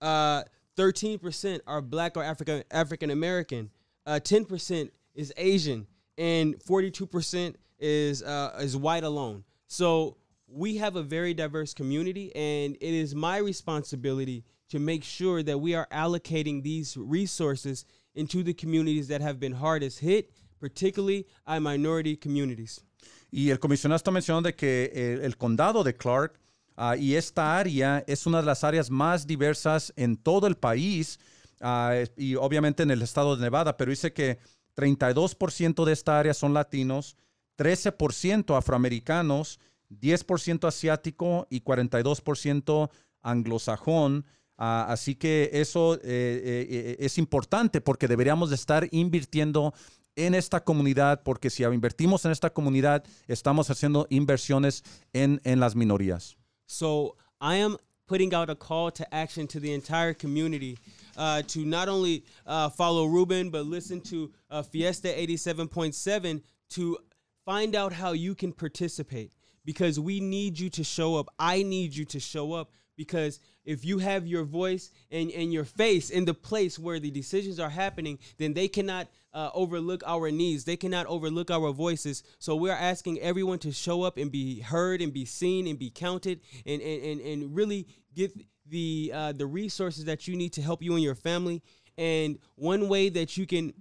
[0.00, 0.42] Uh,
[0.76, 3.70] 13% are black or African African American.
[4.06, 5.86] Uh, 10% is Asian,
[6.18, 9.44] and 42% is uh, is white alone.
[9.66, 10.16] So
[10.48, 15.58] we have a very diverse community, and it is my responsibility to make sure that
[15.58, 21.60] we are allocating these resources into the communities that have been hardest hit, particularly our
[21.60, 22.82] minority communities.
[23.30, 26.38] Y el comisionado está mencionando de que eh, el condado de Clark
[26.76, 31.18] ah, y esta área es una de las áreas más diversas en todo el país
[31.60, 34.38] ah, y obviamente en el estado de Nevada, pero dice que
[34.76, 37.16] 32% de esta área son latinos,
[37.58, 39.58] 13% afroamericanos,
[39.90, 42.90] 10% asiático y 42%
[43.22, 44.26] anglosajón.
[44.56, 49.74] Ah, así que eso eh, eh, eh, es importante porque deberíamos de estar invirtiendo
[50.16, 55.74] en esta comunidad, porque si invertimos en esta comunidad, estamos haciendo inversiones en, en las
[55.74, 56.36] minorías.
[56.66, 60.78] So I am putting out a call to action to the entire community
[61.16, 66.98] uh, to not only uh, follow Ruben, but listen to uh, Fiesta 87.7 to
[67.44, 69.32] find out how you can participate
[69.64, 71.28] because we need you to show up.
[71.38, 75.64] I need you to show up because if you have your voice and, and your
[75.64, 80.30] face in the place where the decisions are happening, then they cannot uh, overlook our
[80.30, 80.64] needs.
[80.64, 82.22] They cannot overlook our voices.
[82.38, 85.90] So we're asking everyone to show up and be heard and be seen and be
[85.90, 88.32] counted and, and, and, and really get
[88.66, 91.62] the, uh, the resources that you need to help you and your family.
[91.98, 93.72] And one way that you can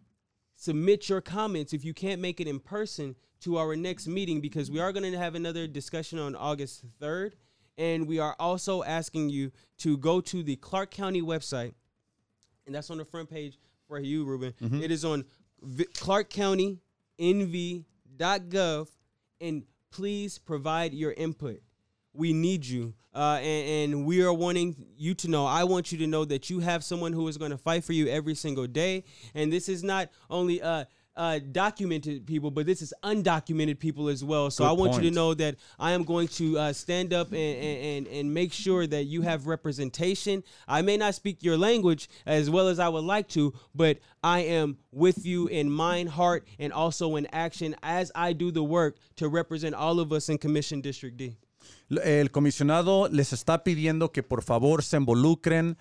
[0.56, 4.72] submit your comments if you can't make it in person to our next meeting because
[4.72, 7.34] we are going to have another discussion on August 3rd.
[7.78, 11.74] And we are also asking you to go to the Clark County website,
[12.66, 13.58] and that's on the front page
[13.88, 14.54] for you, Ruben.
[14.82, 15.26] It is on
[15.62, 15.86] vi-
[17.20, 18.88] clarkcountynv.gov,
[19.42, 21.62] and please provide your input.
[22.14, 25.46] We need you, uh, and, and we are wanting you to know.
[25.48, 27.94] I want you to know that you have someone who is going to fight for
[27.94, 32.82] you every single day, and this is not only uh, uh, documented people, but this
[32.82, 34.50] is undocumented people as well.
[34.50, 37.32] So Good I want you to know that I am going to uh, stand up
[37.32, 40.44] and, and, and make sure that you have representation.
[40.68, 44.40] I may not speak your language as well as I would like to, but I
[44.40, 48.98] am with you in mind, heart, and also in action as I do the work
[49.18, 51.38] to represent all of us in Commission District D.
[52.04, 55.78] El comisionado les está pidiendo que por favor se involucren.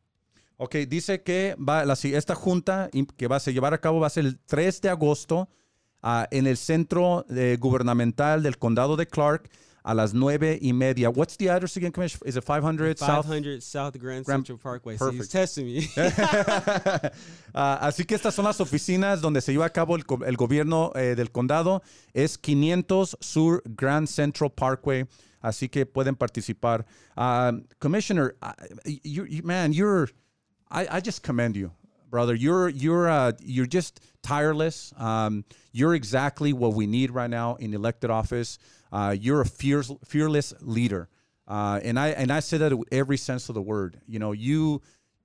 [0.59, 4.11] Ok, dice que va, la, esta junta que va a llevar a cabo va a
[4.11, 5.49] ser el 3 de agosto
[6.03, 9.49] ah, en el centro eh, gubernamental del condado de Clark
[9.85, 11.11] a las 9 y media.
[11.11, 12.27] What's the address again, Commissioner?
[12.27, 13.27] Is it 500 South?
[13.27, 14.97] 500 South Grand, Grand- Central Parkway.
[14.97, 15.33] So he's Perfect.
[15.33, 15.89] testing me.
[17.57, 20.91] Ah, así que estas son las oficinas donde se lleva a cabo el, el gobierno
[20.97, 21.83] eh, del condado.
[22.13, 25.07] Es 500 Sur Grand Central Parkway.
[25.41, 26.85] Así que pueden participar.
[27.17, 30.09] Um, Commissioner, I- you, you- man, you're,
[30.71, 31.71] I, I just commend you,
[32.11, 32.35] brother.
[32.35, 34.93] You're, you're, uh, you're just tireless.
[34.97, 38.59] Um, you're exactly what we need right now in elected office.
[38.95, 41.09] Uh, you're a fears, fearless leader.
[41.49, 44.01] Uh, and I and I say that with every sense of the word.
[44.07, 44.83] You know, you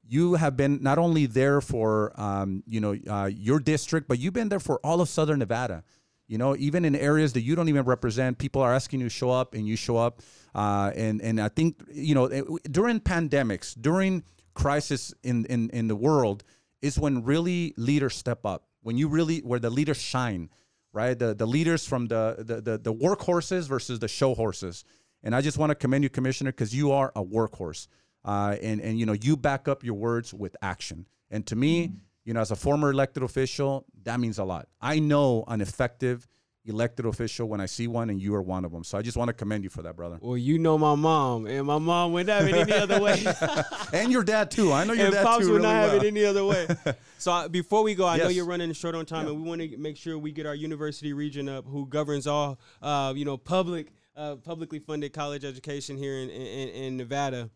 [0.07, 4.33] you have been not only there for um, you know uh, your district, but you've
[4.33, 5.83] been there for all of Southern Nevada.
[6.27, 9.09] You know, even in areas that you don't even represent, people are asking you to
[9.11, 10.23] show up, and you show up.
[10.55, 12.27] Uh, and and I think you know
[12.71, 14.23] during pandemics, during
[14.55, 16.43] crisis in in in the world,
[16.81, 18.65] is when really leaders step up.
[18.81, 20.49] When you really where the leaders shine,
[20.93, 21.17] right?
[21.17, 24.83] The the leaders from the the the, the workhorses versus the show horses.
[25.23, 27.87] And I just want to commend you, Commissioner, because you are a workhorse,
[28.23, 31.05] uh, and and you know you back up your words with action.
[31.29, 31.91] And to me,
[32.23, 34.67] you know, as a former elected official, that means a lot.
[34.81, 36.27] I know an effective
[36.69, 38.83] elected official when I see one, and you are one of them.
[38.83, 40.17] So I just want to commend you for that, brother.
[40.21, 43.25] Well, you know my mom, and my mom would not have it any other way.
[43.93, 44.71] and your dad too.
[44.71, 45.53] I know your and dad pops too.
[45.53, 46.01] would really not have well.
[46.01, 46.67] it any other way.
[47.17, 49.61] so I, before we go, I know you're running short on time, and we want
[49.61, 53.37] to make sure we get our university region up, who governs all, uh, you know,
[53.37, 57.49] public, uh, publicly funded college education here in, in, in Nevada.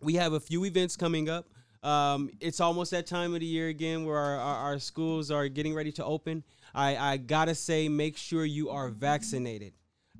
[0.00, 1.46] We have a few events coming up.
[1.82, 5.48] Um, it's almost that time of the year again where our, our, our schools are
[5.48, 6.44] getting ready to open.
[6.74, 9.72] I, I gotta say, make sure you are vaccinated.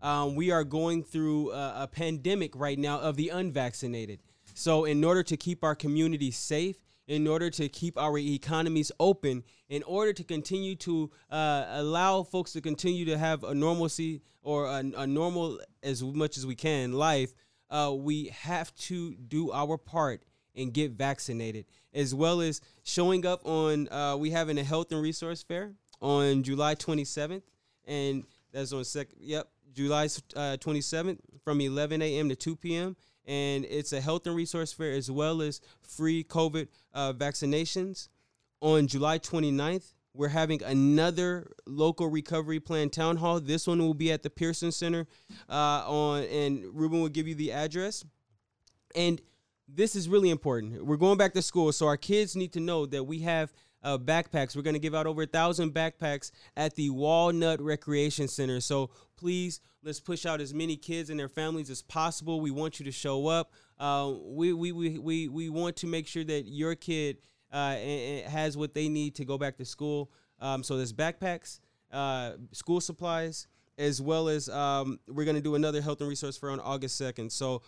[0.03, 4.19] Um, we are going through a, a pandemic right now of the unvaccinated.
[4.55, 9.45] So, in order to keep our communities safe, in order to keep our economies open,
[9.69, 14.67] in order to continue to uh, allow folks to continue to have a normalcy or
[14.67, 17.33] a, a normal as much as we can life,
[17.71, 23.47] uh, we have to do our part and get vaccinated, as well as showing up
[23.47, 23.89] on.
[23.91, 27.43] Uh, we having a health and resource fair on July 27th,
[27.87, 29.17] and that's on second.
[29.21, 32.29] Yep, July uh, 27th from 11 a.m.
[32.29, 32.97] to 2 p.m.
[33.25, 38.09] And it's a health and resource fair as well as free COVID uh, vaccinations.
[38.61, 43.41] On July 29th, we're having another local recovery plan town hall.
[43.41, 45.07] This one will be at the Pearson Center.
[45.49, 48.05] Uh, on and Ruben will give you the address.
[48.95, 49.21] And
[49.75, 50.85] this is really important.
[50.85, 53.53] We're going back to school, so our kids need to know that we have
[53.83, 54.55] uh, backpacks.
[54.55, 58.61] We're going to give out over a thousand backpacks at the Walnut Recreation Center.
[58.61, 62.41] So please, let's push out as many kids and their families as possible.
[62.41, 63.53] We want you to show up.
[63.79, 67.19] Uh, we, we, we, we, we want to make sure that your kid
[67.51, 67.75] uh,
[68.27, 70.11] has what they need to go back to school.
[70.39, 71.61] Um, so there's backpacks,
[71.91, 73.47] uh, school supplies,
[73.79, 77.01] as well as um, we're going to do another health and resource fair on August
[77.01, 77.33] 2nd.
[77.33, 77.63] So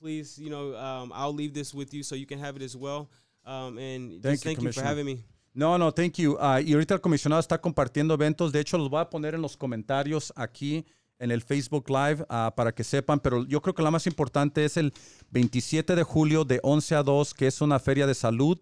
[0.00, 2.76] please, you know, um, I'll leave this with you so you can have it as
[2.76, 3.08] well.
[3.44, 5.24] Um, and Thank just you, thank you for having me.
[5.54, 6.36] No, no, thank you.
[6.38, 8.52] Ah, y ahorita el comisionado está compartiendo eventos.
[8.52, 10.84] De hecho, los voy a poner en los comentarios aquí
[11.18, 13.20] en el Facebook Live ah, para que sepan.
[13.20, 14.92] Pero yo creo que la más importante es el
[15.30, 18.58] 27 de julio de 11 a 2, que es una feria de salud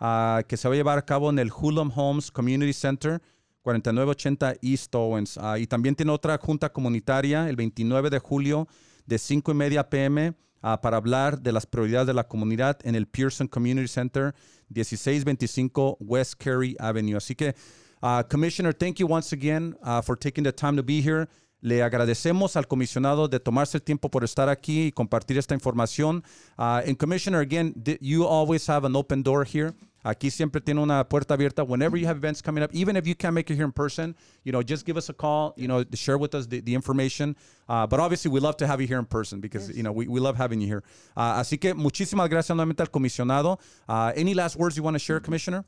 [0.00, 3.20] ah, que se va a llevar a cabo en el Hulum Homes Community Center.
[3.60, 5.38] 4980 East Owens.
[5.58, 8.66] Y también tiene otra junta comunitaria el 29 de julio
[9.04, 10.32] de 5 y media pm
[10.62, 14.34] ah, para hablar de las prioridades de la comunidad en el Pearson Community Center,
[14.68, 17.16] 1625 West Carey Avenue.
[17.16, 17.54] Así que,
[18.02, 21.28] ah, Commissioner, thank you once again ah, for taking the time to be here.
[21.60, 26.22] Le agradecemos al comisionado de tomarse el tiempo por estar aquí y compartir esta información.
[26.56, 29.74] And Commissioner, again, you always have an open door here.
[30.04, 31.64] Aquí siempre tiene una puerta abierta.
[31.64, 34.14] Whenever you have events coming up, even if you can't make it here in person,
[34.44, 37.34] you know, just give us a call, you know, share with us the, the information.
[37.68, 40.06] Uh, but obviously, we love to have you here in person because, you know, we,
[40.06, 40.82] we love having you here.
[41.16, 43.58] Uh, así que muchísimas gracias nuevamente al comisionado.
[43.88, 45.64] Uh, any last words you want to share, Commissioner?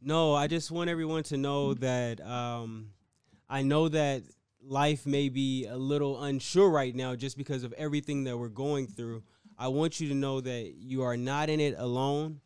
[0.00, 2.90] No, I just want everyone to know that um,
[3.48, 4.22] I know that
[4.60, 8.86] life may be a little unsure right now just because of everything that we're going
[8.86, 9.22] through.
[9.58, 12.40] I want you to know that you are not in it alone.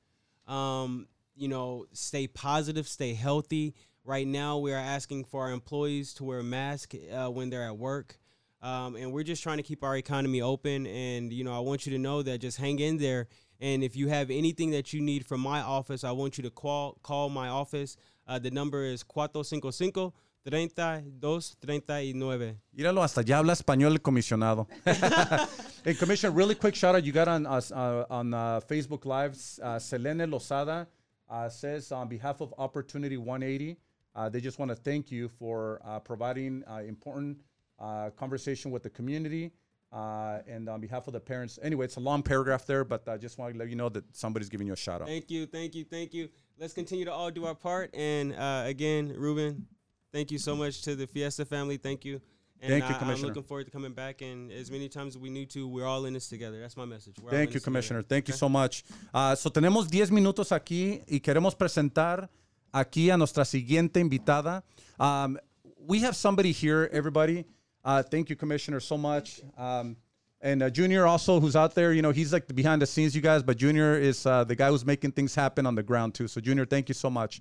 [0.46, 1.06] Um,
[1.36, 3.74] you know, stay positive, stay healthy.
[4.04, 7.64] Right now, we are asking for our employees to wear a mask uh, when they're
[7.64, 8.18] at work.
[8.62, 10.86] Um, and we're just trying to keep our economy open.
[10.86, 13.28] And, you know, I want you to know that just hang in there.
[13.60, 16.50] And if you have anything that you need from my office, I want you to
[16.50, 17.96] call call my office.
[18.26, 20.12] Uh, the number is 455
[20.44, 22.60] 3239.
[22.76, 24.66] Míralo, hasta ya habla español el comisionado.
[25.84, 27.04] hey, Commissioner, really quick shout out.
[27.04, 29.36] You got on us uh, on uh, Facebook Live.
[29.62, 30.86] Uh, Selene Lozada
[31.28, 33.76] uh, says on behalf of Opportunity 180,
[34.14, 37.38] uh, they just want to thank you for uh, providing uh, important
[37.78, 39.52] uh, conversation with the community.
[39.92, 43.16] Uh, and on behalf of the parents, anyway, it's a long paragraph there, but I
[43.16, 45.06] just want to let you know that somebody's giving you a shout out.
[45.06, 46.28] Thank you, thank you, thank you.
[46.58, 47.94] Let's continue to all do our part.
[47.94, 48.34] And
[48.66, 49.66] again, Ruben,
[50.12, 51.76] thank you so much to the Fiesta family.
[51.76, 52.20] Thank you.
[52.60, 53.28] And Thank you, I, I'm Commissioner.
[53.28, 54.22] looking forward to coming back.
[54.22, 56.60] And as many times as we need to, we're all in this together.
[56.60, 57.16] That's my message.
[57.20, 57.64] We're Thank you, this together.
[57.64, 58.02] Commissioner.
[58.02, 58.84] Thank you so much.
[59.12, 62.28] Ah, so tenemos 10 minutos aquí y queremos presentar
[62.72, 64.62] aquí a nuestra siguiente invitada.
[64.98, 65.38] Um,
[65.78, 67.44] we have somebody here, everybody.
[67.84, 69.40] Uh, thank you, Commissioner, so much.
[69.56, 69.96] Um,
[70.40, 73.14] and uh, Junior also, who's out there, you know, he's like the behind the scenes,
[73.14, 76.14] you guys, but Junior is uh, the guy who's making things happen on the ground
[76.14, 76.26] too.
[76.28, 77.40] So, Junior, thank you so much.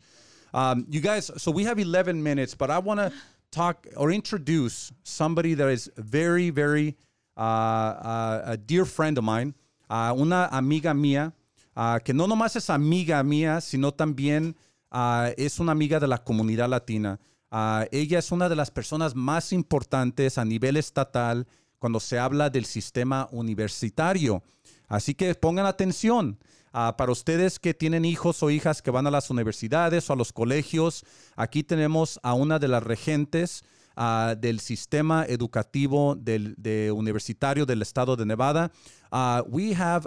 [0.53, 3.11] Um, you guys, so we have 11 minutes, but I want to
[3.51, 6.95] talk or introduce somebody that is very, very
[7.37, 9.53] uh, uh, a dear friend of mine,
[9.89, 11.33] uh, una amiga mía,
[11.75, 14.55] uh, que no nomás es amiga mía, sino también
[14.91, 17.19] uh, es una amiga de la comunidad latina.
[17.51, 21.47] Uh, ella es una de las personas más importantes a nivel estatal
[21.79, 24.43] cuando se habla del sistema universitario.
[24.87, 26.37] Así que pongan atención.
[26.77, 30.17] Ah, para ustedes que tienen hijos o hijas que van a las universidades o a
[30.17, 31.05] los colegios,
[31.37, 33.63] aquí tenemos a una de las regentes
[33.95, 38.73] ah, del sistema educativo del, de universitario del estado de Nevada.
[39.09, 40.05] Ah, we have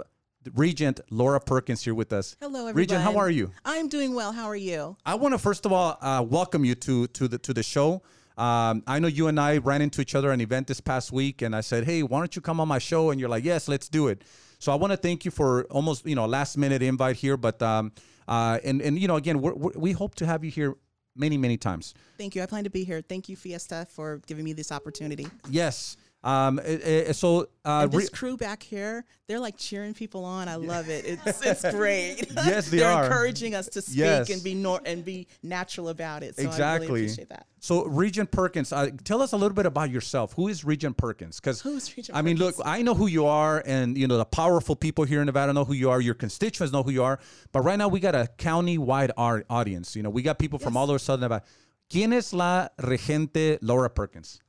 [0.53, 2.37] Regent Laura Perkins here with us.
[2.39, 2.75] Hello, everyone.
[2.75, 3.49] Regent, how are you?
[3.65, 4.31] I'm doing well.
[4.31, 4.95] How are you?
[5.07, 8.03] I want to first of all uh, welcome you to to the to the show.
[8.37, 11.11] Um, I know you and I ran into each other at an event this past
[11.11, 13.43] week, and I said, "Hey, why don't you come on my show?" And you're like,
[13.43, 14.23] "Yes, let's do it."
[14.59, 17.61] So I want to thank you for almost you know last minute invite here, but
[17.61, 17.91] um,
[18.27, 20.75] uh, and and you know again we're, we're, we hope to have you here
[21.15, 21.93] many many times.
[22.17, 22.43] Thank you.
[22.43, 23.01] I plan to be here.
[23.01, 25.27] Thank you, Fiesta, for giving me this opportunity.
[25.49, 25.95] Yes.
[26.21, 30.25] Um, eh, eh, so uh, And this re- crew back here, they're like cheering people
[30.25, 30.49] on.
[30.49, 31.05] I love it.
[31.05, 32.29] It's it's great.
[32.45, 33.03] Yes, they are are.
[33.05, 34.29] encouraging us to speak Yes.
[34.29, 36.35] and be nor- and be natural about it.
[36.35, 36.87] So I exactly.
[36.87, 37.47] really appreciate that.
[37.61, 40.33] So Regent Perkins, uh, tell us a little bit about yourself.
[40.33, 41.39] Who is Regent Perkins?
[41.39, 44.25] Because Who's Regent I mean, look, I know who you are, and you know the
[44.25, 46.01] powerful people here in Nevada know who you are.
[46.01, 47.19] Your constituents know who you are.
[47.53, 49.95] But right now, we got a county-wide audience.
[49.95, 51.45] You know, we got people from all over Southern Nevada.
[51.89, 54.41] ¿Quién es la regente Laura Perkins?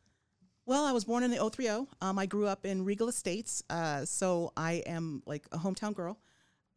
[0.71, 1.89] Well, I was born in the 030.
[2.01, 6.17] Um, I grew up in Regal Estates, uh, so I am like a hometown girl.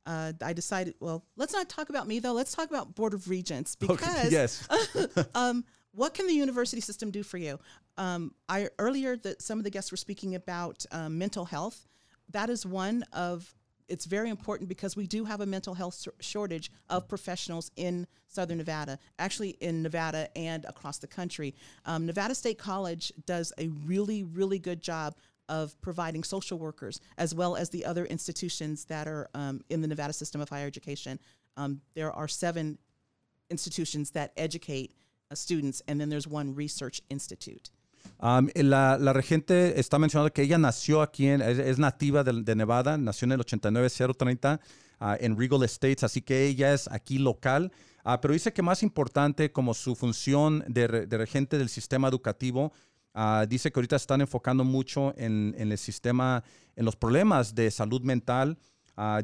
[0.07, 2.33] Uh, I decided, well, let's not talk about me though.
[2.33, 4.67] Let's talk about Board of Regents because yes.
[5.35, 7.59] um, what can the university system do for you?
[7.99, 11.85] Um, I earlier that some of the guests were speaking about um, mental health.
[12.31, 13.53] That is one of
[13.87, 18.57] it's very important because we do have a mental health shortage of professionals in Southern
[18.57, 21.55] Nevada, actually in Nevada and across the country.
[21.85, 25.15] Um, Nevada State College does a really, really good job
[25.49, 29.87] of providing social workers as well as the other institutions that are um, in the
[29.87, 31.19] Nevada system of higher education.
[31.57, 32.77] Um, there are seven
[33.49, 34.95] institutions that educate
[35.29, 37.69] uh, students, and then there's one research institute.
[38.19, 43.33] Um, la, regente está mencionando que ella nació aquí, es, nativa de, Nevada, nació en
[43.33, 44.61] el 89030
[45.01, 47.71] ah, en Regal Estates, así que ella es aquí local.
[48.05, 52.07] Ah, pero dice que más importante como su función de, re- de regente del sistema
[52.07, 52.71] educativo,
[53.13, 56.43] ah, dice que ahorita están enfocando mucho en, el sistema,
[56.77, 58.57] en los problemas de salud mental.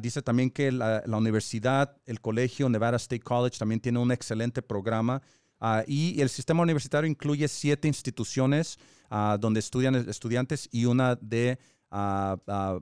[0.02, 5.22] Dice también que la universidad, el colegio Nevada State College también tiene un excelente programa
[5.60, 8.78] Ah, y el sistema universitario incluye siete instituciones
[9.10, 11.58] ah, donde estudian estudiantes y una de
[11.90, 12.36] ah,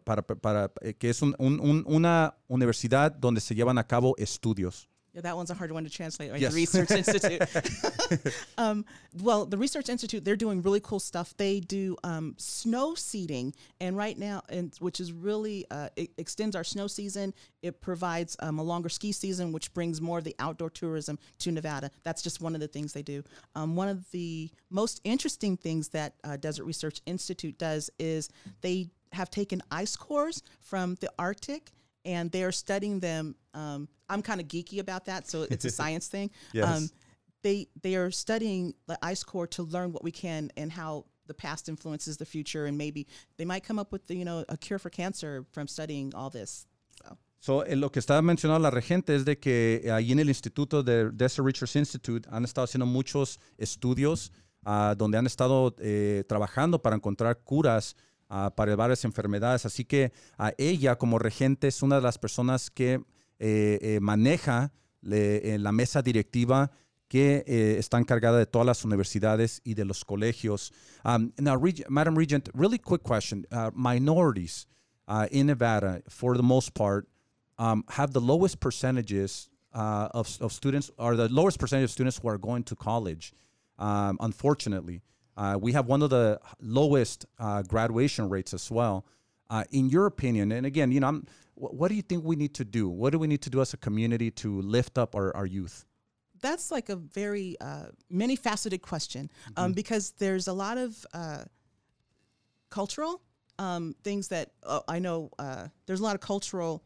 [0.05, 1.35] para, eh, que es un-
[1.87, 4.89] una universidad donde se llevan a cabo estudios.
[5.19, 6.41] Yeah, that one's a hard one to translate, right?
[6.41, 6.53] Yes.
[6.53, 7.43] The Research Institute.
[8.59, 8.85] um,
[9.21, 11.37] well, the Research Institute, they're doing really cool stuff.
[11.37, 16.55] They do um, snow seeding, and right now, and which is really uh, it extends
[16.55, 17.35] our snow season.
[17.63, 21.51] It provides um, a longer ski season, which brings more of the outdoor tourism to
[21.51, 21.91] Nevada.
[22.05, 23.25] That's just one of the things they do.
[23.57, 28.29] Um, one of the most interesting things that uh, Desert Research Institute does is
[28.61, 31.73] they have taken ice cores from the Arctic
[32.05, 33.35] and they're studying them.
[33.55, 36.31] Um, I'm kind of geeky about that, so it's a science thing.
[36.53, 36.67] Yes.
[36.67, 36.91] Um,
[37.43, 41.35] they they are studying the ice core to learn what we can and how the
[41.35, 44.57] past influences the future, and maybe they might come up with the, you know a
[44.57, 46.67] cure for cancer from studying all this.
[47.03, 50.19] So So, eh, lo que estaba mencionando la regente es de que eh, ahí en
[50.19, 54.33] el instituto de Desert Research Institute han estado haciendo muchos estudios
[54.65, 57.97] ah, donde han estado eh, trabajando para encontrar curas
[58.29, 59.67] ah, para varias enfermedades.
[59.67, 63.01] Así que a ella como regente es una de las personas que
[63.39, 66.71] eh, eh, maneja le- eh, la mesa directiva
[67.09, 70.73] que eh, está encargada de todas las universidades y de los colegios.
[71.05, 71.59] Um, now,
[71.89, 73.47] Madam Regent, really quick question.
[73.51, 74.67] Uh, minorities
[75.07, 77.09] uh, in Nevada, for the most part,
[77.57, 82.19] um, have the lowest percentages uh, of, of students, or the lowest percentage of students
[82.19, 83.33] who are going to college.
[83.79, 85.01] Um, unfortunately,
[85.39, 89.07] uh, we have one of the lowest uh, graduation rates as well.
[89.51, 92.37] Uh, in your opinion, and again, you know, I'm, wh- what do you think we
[92.37, 92.87] need to do?
[92.87, 95.87] What do we need to do as a community to lift up our, our youth?
[96.41, 101.45] that's like a very uh, many faceted question um, because there's a lot of uh,
[102.71, 103.23] cultural
[103.59, 105.31] um, things that uh, I know.
[105.39, 106.85] Uh, there's a lot of cultural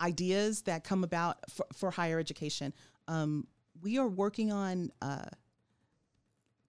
[0.00, 2.74] ideas that come about for, for higher education.
[3.08, 3.46] Um,
[3.80, 5.24] we are working on uh,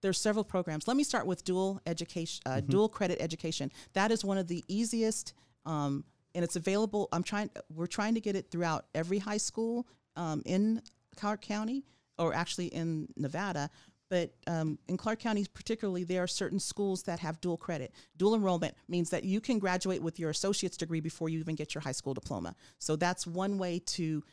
[0.02, 0.88] there's several programs.
[0.88, 3.70] Let me start with dual education, uh, dual credit education.
[3.92, 5.34] That is one of the easiest,
[5.66, 7.08] um, and it's available.
[7.12, 7.50] I'm trying.
[7.74, 9.86] We're trying to get it throughout every high school
[10.16, 10.82] um, in
[11.16, 11.84] Clark County,
[12.18, 13.70] or actually in Nevada.
[14.08, 17.94] But um, in Clark County, particularly, there are certain schools that have dual credit.
[18.16, 21.74] Dual enrollment means that you can graduate with your associate's degree before you even get
[21.76, 22.56] your high school diploma.
[22.80, 24.24] So that's one way to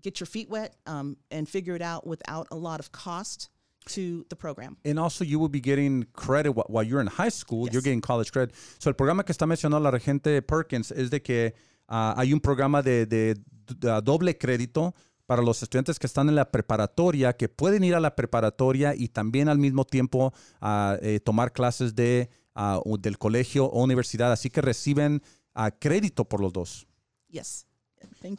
[0.00, 3.48] get your feet wet um, and figure it out without a lot of cost
[3.94, 4.76] to the program.
[4.84, 7.68] And also, you will be getting credit wh- while you're in high school.
[7.70, 8.54] You're getting college credit.
[8.78, 11.54] So, el programa que está mencionando la regente Perkins es de que
[11.88, 13.34] ah, hay un programa de, de-
[13.78, 14.94] de doble crédito
[15.26, 19.08] para los estudiantes que están en la preparatoria, que pueden ir a la preparatoria y
[19.08, 24.30] también al mismo tiempo ah, eh, tomar clases de, ah, o del colegio o universidad.
[24.30, 25.22] Así que reciben
[25.54, 26.86] ah, crédito por los dos.
[27.28, 27.65] Yes.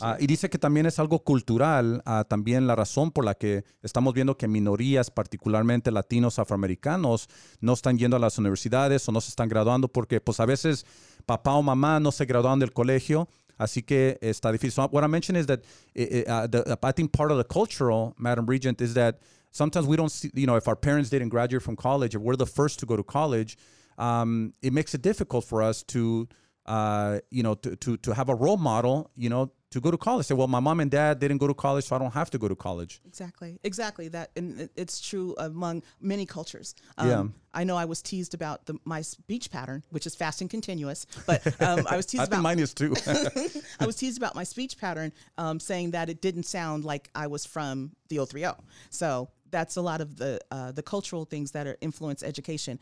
[0.02, 3.64] Ah, y dice que también es algo cultural, ah, también la razón por la que
[3.82, 7.28] estamos viendo que minorías, particularmente latinos, afroamericanos,
[7.62, 10.86] no están yendo a las universidades o no se están graduando porque pues a veces
[11.26, 13.28] papá o mamá no se graduaron del colegio,
[13.58, 14.72] así que está difícil.
[14.72, 18.46] So, what I mentioned is that uh, the, I think part of the cultural, Madam
[18.46, 19.20] Regent, is that
[19.52, 22.36] sometimes we don't see, you know, if our parents didn't graduate from college or we're
[22.36, 23.58] the first to go to college,
[23.98, 26.28] um, it makes it difficult for us to
[26.68, 29.98] uh, you know, to, to, to have a role model, you know, to go to
[29.98, 30.26] college.
[30.26, 32.38] Say, well, my mom and dad didn't go to college, so I don't have to
[32.38, 33.02] go to college.
[33.06, 34.08] Exactly, exactly.
[34.08, 36.76] That, and it's true among many cultures.
[36.98, 37.24] Um, Yeah.
[37.54, 41.08] I know I was teased about the, my speech pattern, which is fast and continuous,
[41.26, 42.94] but um, I was teased I think about mine is too.
[43.80, 47.28] I was teased about my speech pattern, um, saying that it didn't sound like I
[47.28, 48.62] was from the 030.
[48.90, 52.80] So that's a lot of the uh, the cultural things that are influence education.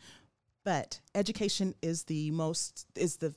[0.64, 3.34] But education is the most is the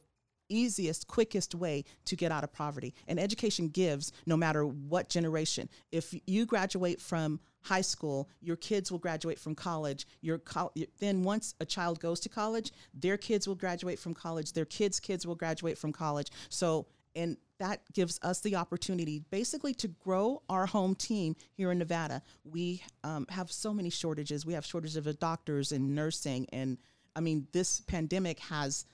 [0.50, 2.94] easiest, quickest way to get out of poverty.
[3.08, 5.70] And education gives no matter what generation.
[5.92, 10.08] If you graduate from high school, your kids will graduate from college.
[10.22, 14.54] Your col- then once a child goes to college, their kids will graduate from college.
[14.54, 16.30] Their kids' kids will graduate from college.
[16.50, 21.80] So and that gives us the opportunity basically to grow our home team here in
[21.80, 22.22] Nevada.
[22.44, 24.46] We um, have so many shortages.
[24.46, 26.78] We have shortages of doctors and nursing, and
[27.16, 28.86] I mean, this pandemic has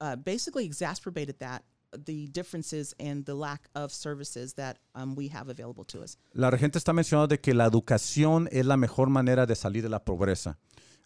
[0.00, 1.62] uh, basically exacerbated that
[2.04, 6.18] the differences and the lack of services that um, we have available to us.
[6.32, 9.88] la regente está mencionando de que la educación es la mejor manera de salir de
[9.88, 10.58] la pobreza.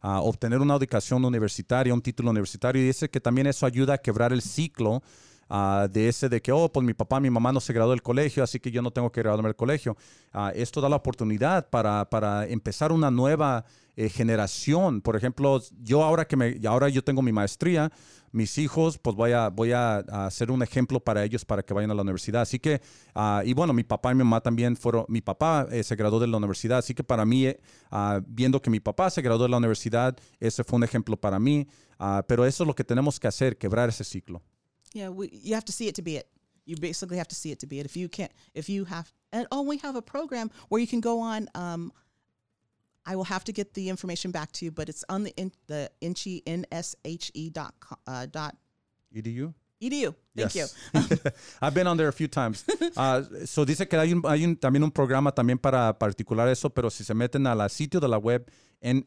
[0.03, 3.99] Ah, obtener una educación universitaria, un título universitario, y dice que también eso ayuda a
[3.99, 5.03] quebrar el ciclo
[5.51, 8.03] ah, de ese de que, oh, pues mi papá, mi mamá no se graduó del
[8.03, 9.99] colegio, así que yo no tengo que graduarme del colegio.
[10.33, 15.03] Ah, esto da la oportunidad para, para empezar una nueva eh, generación.
[15.03, 17.93] Por ejemplo, yo ahora que me, ahora yo tengo mi maestría,
[18.33, 21.75] mis hijos, pues voy a, voy a, a ser un ejemplo para ellos para que
[21.75, 22.43] vayan a la universidad.
[22.43, 22.81] Así que,
[23.15, 26.21] ah, y bueno, mi papá y mi mamá también fueron, mi papá eh, se graduó
[26.21, 27.61] de la universidad, así que para mí, eh,
[27.91, 31.39] ah, viendo que mi papá se graduó de la universidad, ese fue un ejemplo para
[31.39, 31.67] mí.
[31.99, 34.43] Ah, pero eso es lo que tenemos que hacer, quebrar ese ciclo.
[34.95, 36.27] Yeah, we, you have to see it to be it.
[36.65, 37.87] You basically have to see it to be it.
[37.87, 41.01] If you can't, if you have, and oh, we have a program where you can
[41.01, 41.49] go on.
[41.55, 41.93] Um,
[43.11, 45.51] I will have to get the information back to you, but it's on the in,
[45.67, 47.75] the Inchi nshe dot
[48.07, 48.55] uh, dot
[49.15, 49.53] EDU?
[49.83, 50.15] edu.
[50.37, 50.67] Thank you.
[50.95, 51.19] Yes.
[51.63, 52.65] I've been on there a few times.
[52.97, 56.71] Ah, so dice que hay, un, hay un- también un programa también para particular eso,
[56.71, 58.49] pero si se meten al sitio de la web
[58.81, 59.05] en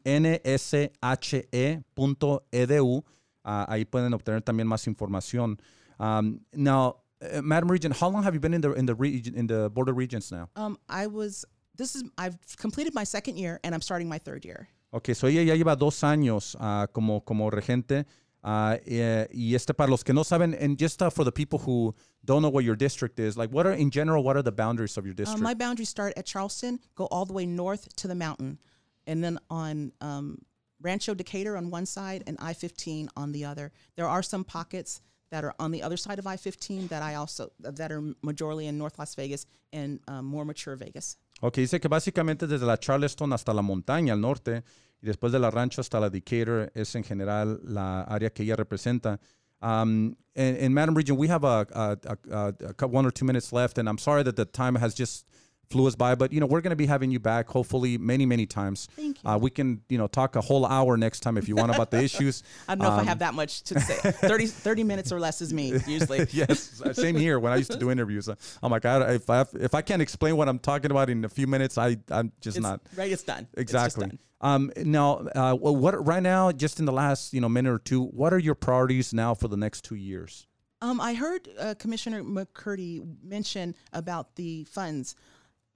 [1.64, 3.04] nshe.edu,
[3.44, 5.58] ah, ahí pueden obtener también más información.
[5.98, 9.34] Um, now, uh, Madam Regent, how long have you been in the in the region
[9.36, 10.48] in the border regions now?
[10.56, 11.44] Um, I was.
[11.76, 12.04] This is.
[12.18, 14.68] I've completed my second year, and I'm starting my third year.
[14.92, 18.04] Ok, so ella ya lleva dos años ah, como, como regente.
[18.44, 21.94] eh, y este para los que no saben, and just uh, for the people who
[22.24, 24.96] don't know what your district is, like what are in general, what are the boundaries
[24.96, 25.42] of your Um, district?
[25.42, 28.58] my boundaries start at Charleston, go all the way north to the mountain,
[29.06, 30.38] and then on um,
[30.80, 33.72] Rancho Decatur on one side and I-15 on the other.
[33.96, 35.00] There are some pockets
[35.30, 38.76] that are on the other side of I-15 that I also that are majorly in
[38.78, 41.16] North Las Vegas and um, more mature Vegas.
[41.46, 44.64] Ok, dice que básicamente desde la Charleston hasta la montaña al norte
[45.02, 48.56] y después de la rancho hasta la Decatur es en general la área que ella
[48.56, 49.20] representa.
[49.60, 51.98] Um, and Madam Regent, we have a, a,
[52.30, 55.26] a, a, one or two minutes left, and I'm sorry that the time has just
[55.70, 58.26] flew us by, but you know we're going to be having you back hopefully many
[58.26, 58.88] many times.
[58.96, 59.30] Thank you.
[59.30, 61.90] Uh, we can you know talk a whole hour next time if you want about
[61.90, 62.42] the issues.
[62.68, 63.96] I don't know if I Um, have that much to say.
[63.96, 66.26] 30, 30 minutes or less is me usually.
[66.32, 67.38] yes, same here.
[67.38, 68.28] When I used to do interviews,
[68.62, 71.24] I'm like, I, if I have, if I can't explain what I'm talking about in
[71.24, 72.80] a few minutes, I I'm just It's, not.
[72.96, 73.46] right, it's done.
[73.52, 74.06] It's Exactly.
[74.06, 74.18] done.
[74.40, 77.78] Um, now, uh, wh- what right now, just in the last you know minute or
[77.78, 80.46] two, what are your priorities now for the next two years?
[80.82, 85.14] Um, I heard uh, Commissioner McCurdy mention about the funds.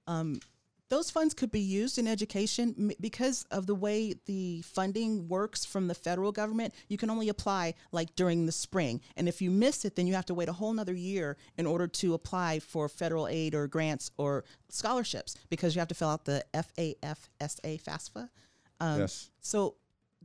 [0.09, 0.41] Um,
[0.89, 5.87] those funds could be used in education because of the way the funding works from
[5.87, 6.73] the federal government.
[6.89, 9.03] You can only apply like during the spring.
[9.15, 11.67] And if you miss it, then you have to wait a whole nother year in
[11.67, 16.09] order to apply for federal aid or grants or scholarships because you have to fill
[16.09, 18.31] out the FAFSA FAFSA.
[18.81, 19.31] Um, Yes.
[19.41, 19.75] So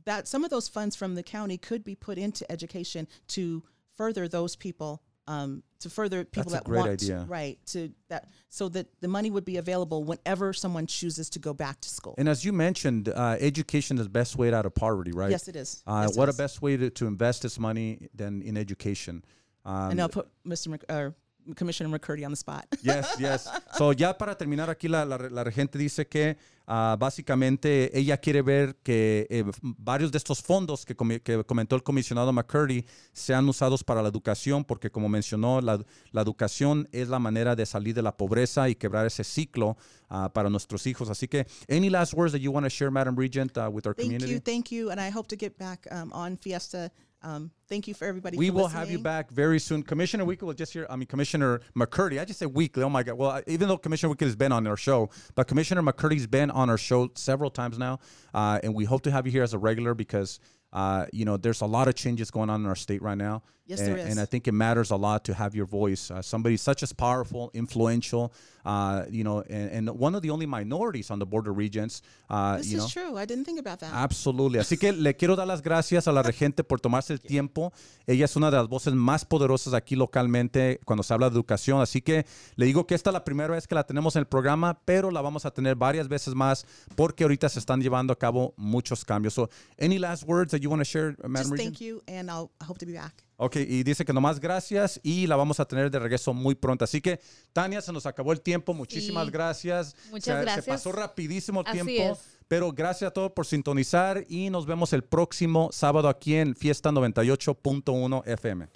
[0.06, 3.62] that some of those funds from the county could be put into education to
[3.96, 7.24] further those people, um, to further people That's a that great want idea.
[7.28, 11.52] right to that, so that the money would be available whenever someone chooses to go
[11.54, 12.14] back to school.
[12.18, 15.30] And as you mentioned, uh, education is the best way out of poverty, right?
[15.30, 15.82] Yes, it is.
[15.86, 16.34] Uh, Yes, it what is.
[16.34, 19.24] a best way to, to invest this money than in education.
[19.64, 20.68] Um, and I'll put Mr.
[20.68, 21.14] Mc, or
[21.56, 22.64] Commissioner McCurdy on the spot.
[22.82, 23.48] Yes, yes.
[23.76, 26.36] So ya para terminar aquí, la, la, la regente dice que
[26.66, 31.76] ah, básicamente ella quiere ver que eh, varios de estos fondos que, comi- que comentó
[31.76, 35.78] el comisionado McCurdy sean usados para la educación, porque como mencionó, la,
[36.12, 39.76] la educación es la manera de salir de la pobreza y quebrar ese ciclo
[40.08, 41.08] ah, para nuestros hijos.
[41.10, 43.94] Así que, any last words that you want to share, Madam Regent, uh, with our
[43.94, 44.32] Thank community?
[44.34, 46.90] you, thank you, and I hope to get back um, on Fiesta.
[47.24, 48.36] Um, thank you for everybody.
[48.36, 49.82] We for will have you back very soon.
[49.82, 52.20] Commissioner Weekly will just hear, I mean, Commissioner McCurdy.
[52.20, 52.82] I just say Weekly.
[52.82, 53.14] Oh my God.
[53.16, 56.50] Well, I- even though Commissioner Weekly has been on our show, but Commissioner McCurdy's been
[56.50, 57.98] on our show several times now.
[58.34, 60.38] Uh, and we hope to have you here as a regular because,
[60.74, 63.42] uh, you know, there's a lot of changes going on in our state right now.
[63.66, 64.10] Yes, and, there is.
[64.10, 66.10] And I think it matters a lot to have your voice.
[66.10, 68.30] Uh, somebody such as powerful, influential,
[68.66, 72.02] uh, you know, and, and one of the only minorities on the Board of Regents.
[72.28, 73.16] Uh, This you is know, true.
[73.16, 73.90] I didn't think about that.
[73.94, 74.58] Absolutely.
[74.58, 77.72] Así que le quiero dar las gracias a la regente por tomarse el tiempo.
[78.06, 81.80] Ella es una de las voces más poderosas aquí localmente cuando se habla de educación.
[81.80, 84.26] Así que le digo que esta es la primera vez que la tenemos en el
[84.26, 86.66] programa, pero la vamos a tener varias veces más
[86.96, 89.32] porque ahorita se están llevando a cabo muchos cambios.
[89.32, 89.48] So,
[89.80, 91.76] any last words that you want to share, Madam Just Regent?
[91.76, 93.14] thank you, and I'll I hope to be back.
[93.36, 96.84] Ok, y dice que nomás gracias y la vamos a tener de regreso muy pronto.
[96.84, 97.20] Así que,
[97.52, 98.74] Tania, se nos acabó el tiempo.
[98.74, 99.30] Muchísimas Sí.
[99.32, 99.96] gracias.
[100.10, 100.64] Muchas Se- gracias.
[100.64, 102.12] Se pasó rapidísimo el Así tiempo.
[102.14, 102.18] es.
[102.46, 106.90] Pero gracias a todos por sintonizar y nos vemos el próximo sábado aquí en Fiesta
[106.92, 108.68] 98.1 FM.